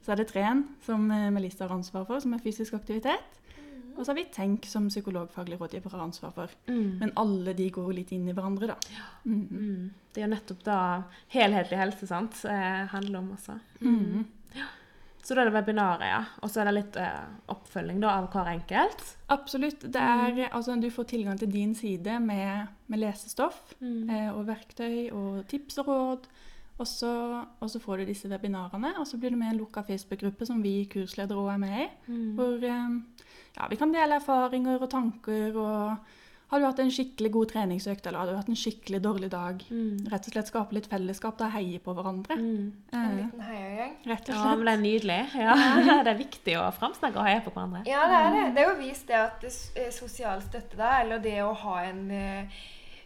[0.00, 3.39] Så er det tren, som eh, Melissa har ansvar for, som er fysisk aktivitet.
[3.96, 6.48] Og så har vi tenk, som psykologfaglig rådgiver har ansvar for.
[6.68, 6.98] Mm.
[7.00, 8.76] Men alle de går litt inn i hverandre, da.
[9.24, 9.46] Mm.
[9.50, 9.90] Mm.
[10.12, 10.78] Det er jo nettopp da
[11.34, 13.58] helhetlig helse sant, eh, handler om også.
[13.80, 14.24] Mm.
[15.22, 16.20] Så da er det webinaret, ja.
[16.42, 19.02] Og så er det litt eh, oppfølging da, av hver enkelt.
[19.30, 19.84] Absolutt.
[19.92, 24.08] Det er, altså, du får tilgang til din side med, med lesestoff Mm.
[24.10, 26.26] eh, og verktøy og tips og råd.
[26.80, 27.10] Og så,
[27.60, 30.46] og så får du disse webinarene, og så blir du med i en lukka Facebook-gruppe
[30.48, 31.88] som vi kursledere òg er med i.
[32.08, 32.30] Mm.
[32.38, 33.26] Hvor eh,
[33.56, 35.56] ja, vi kan dele erfaringer og tanker.
[35.56, 35.96] og
[36.50, 39.60] Har du hatt en skikkelig god treningsøkt eller har du hatt en skikkelig dårlig dag?
[39.70, 40.06] Mm.
[40.10, 42.34] Rett og slett skape litt fellesskap, da heie på hverandre.
[42.40, 42.72] Mm.
[42.92, 43.94] En Eh, liten heiagjeng.
[44.06, 45.20] rett og Ja, men det er nydelig.
[45.38, 45.54] Ja.
[46.04, 47.84] det er viktig å framsnakke og heie på hverandre.
[47.86, 48.44] Ja, det er det.
[48.56, 51.76] Det er jo vist det at det, eh, sosial støtte, da, eller det å ha
[51.84, 52.60] en eh,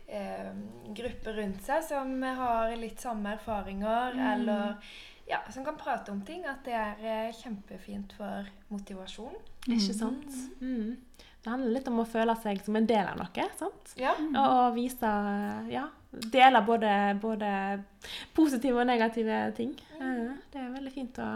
[0.08, 0.52] eh,
[0.96, 4.76] gruppe rundt seg som har litt samme erfaringer, eller
[5.28, 9.34] ja, som kan prate om ting, at det er eh, kjempefint for motivasjon.
[9.66, 10.26] Ikke sant?
[10.60, 10.96] Mm.
[11.44, 13.46] Det handler litt om å føle seg som en del av noe.
[13.58, 13.94] sant?
[14.00, 14.14] Ja.
[14.16, 15.12] Og, og vise
[15.72, 15.86] Ja.
[16.14, 17.48] Dele både, både
[18.36, 19.72] positive og negative ting.
[19.98, 20.12] Ja,
[20.52, 21.26] det er veldig fint å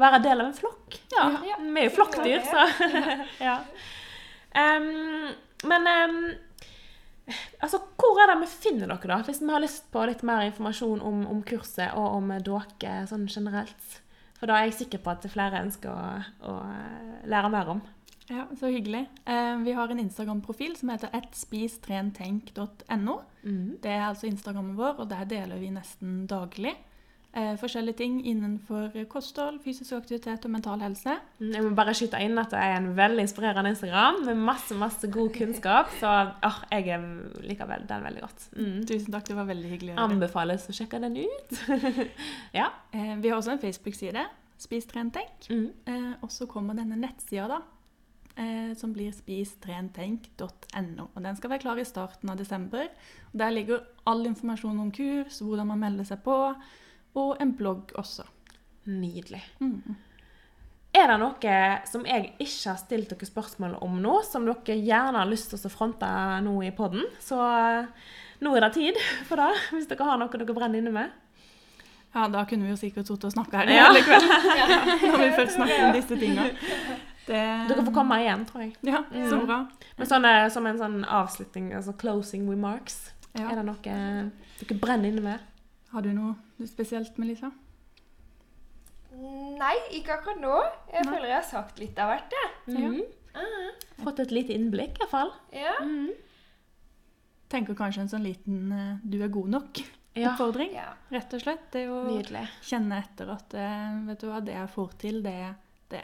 [0.00, 0.96] være del av en flokk.
[1.12, 1.58] Ja, Ja.
[1.60, 2.64] Vi er jo flokkdyr, så
[3.48, 3.58] ja.
[4.54, 5.34] Um,
[5.68, 6.16] men em,
[7.64, 9.16] altså, hvor er det vi finner dere, da?
[9.26, 13.26] Hvis vi har lyst på litt mer informasjon om, om kurset og om dere sånn
[13.30, 13.90] generelt.
[14.38, 15.92] For da er jeg sikker på at er flere ønsker å,
[16.50, 17.80] å eh, lære mer om.
[18.28, 19.04] Ja, Så hyggelig.
[19.28, 23.16] Eh, vi har en Instagram-profil som heter ettspisTrenTenk.no.
[23.44, 23.68] Mm.
[23.84, 26.74] Det er altså Instagrammen vår, og der deler vi nesten daglig
[27.36, 31.16] eh, forskjellige ting innenfor kosthold, fysisk aktivitet og mental helse.
[31.40, 34.78] Mm, Jeg må bare skyte inn at det er en veldig inspirerende Instagram med masse
[34.78, 35.92] masse god kunnskap.
[36.00, 37.04] Så oh, jeg er
[37.44, 38.48] liker den veldig godt.
[38.56, 38.78] Mm.
[38.88, 39.98] Tusen takk, det var veldig hyggelig.
[40.00, 41.60] Anbefales å sjekke den ut.
[42.60, 42.70] ja.
[42.94, 44.26] Eh, vi har også en Facebook-side,
[44.64, 45.48] Spis, tren, tenk.
[45.50, 45.66] Mm.
[45.90, 47.60] Eh, og så kommer denne nettsida, da.
[48.36, 51.04] Eh, som blir spistrentenk.no.
[51.14, 52.88] Og Den skal være klar i starten av desember.
[53.32, 56.54] Der ligger all informasjon om kurs, hvordan man melder seg på,
[57.14, 58.24] og en blogg også.
[58.86, 59.42] Nydelig.
[59.60, 59.96] Mm.
[60.94, 61.54] Er det noe
[61.90, 65.58] som jeg ikke har stilt dere spørsmål om nå, som dere gjerne har lyst til
[65.66, 66.06] å fronte
[66.44, 67.86] nå i podden, så eh,
[68.44, 69.48] nå er det tid for det.
[69.72, 71.10] Hvis dere har noe dere brenner inne med.
[72.14, 73.88] Ja, da kunne vi jo sikkert sittet og snakka her Ja.
[73.90, 74.30] hele kvelden.
[75.10, 76.44] Når vi først snakker om disse tinga.
[77.26, 77.40] Det...
[77.72, 78.74] Dere får komme igjen, tror jeg.
[78.86, 79.46] Ja, så Mm.
[79.48, 79.58] bra.
[79.98, 83.00] Men sånn, som en sånn avslutning, altså closing remarks.
[83.34, 83.48] Ja.
[83.50, 85.40] Er det noe dere brenner inne med?
[85.90, 86.36] Har du noe
[86.70, 87.50] spesielt, Melissa?
[89.14, 90.54] Nei, ikke akkurat nå.
[90.90, 92.74] Jeg føler jeg har sagt litt av hvert, jeg.
[92.74, 93.02] Mhm.
[94.04, 95.32] Fått et lite innblikk, i hvert fall.
[95.54, 95.74] Ja.
[97.50, 100.74] Tenker kanskje en sånn liten eh, 'du er god nok'-oppfordring.
[100.80, 100.94] ja.
[101.10, 101.68] Rett og slett.
[101.74, 102.46] Det å Nydelig.
[102.62, 105.36] kjenne etter at eh, vet du hva, det jeg får til, det,
[105.90, 106.02] det,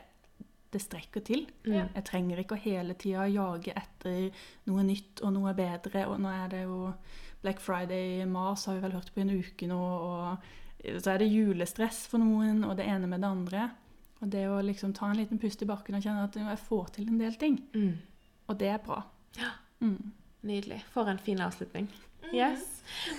[0.71, 1.47] det strekker til.
[1.67, 1.91] Mm.
[1.95, 4.31] Jeg trenger ikke å hele tida jage etter
[4.71, 6.07] noe nytt og noe bedre.
[6.11, 6.93] Og nå er det jo
[7.45, 9.79] Black Friday-mas har vi vel hørt på i en uke nå.
[9.81, 13.71] Og så er det julestress for noen, og det ene med det andre.
[14.21, 16.93] Og det å liksom ta en liten pust i bakken og kjenne at jeg får
[16.97, 17.57] til en del ting.
[17.73, 17.97] Mm.
[18.51, 19.01] Og det er bra.
[19.41, 19.55] Ja.
[19.81, 20.13] Mm.
[20.45, 20.83] Nydelig.
[20.93, 21.89] For en fin avslutning.
[22.35, 22.65] Yes.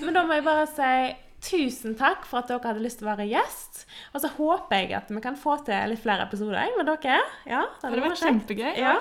[0.02, 0.94] Men da må jeg bare si
[1.42, 3.86] tusen takk for at dere hadde lyst til å være gjest.
[4.14, 7.18] Og så håper jeg at vi kan få til litt flere episoder med dere.
[7.50, 8.70] Ja, Det hadde vært kjempegøy.
[8.78, 8.94] Ja.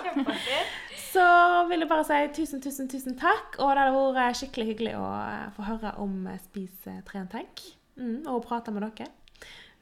[1.10, 1.22] Så
[1.70, 3.58] vil jeg bare si tusen, tusen, tusen takk.
[3.58, 7.26] Og det hadde vært skikkelig hyggelig å eh, få høre om eh, Spis, eh, tren,
[7.32, 7.64] tenk.
[7.98, 9.10] Mm, og prate med dere.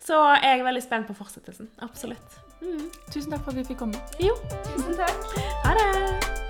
[0.01, 1.69] Så jeg er veldig spent på fortsettelsen.
[1.85, 2.41] Absolutt.
[2.63, 2.89] Mm.
[3.13, 4.05] Tusen takk for at vi fikk komme.
[4.23, 4.35] Jo,
[4.73, 5.33] Tusen takk.
[5.67, 6.48] ha det!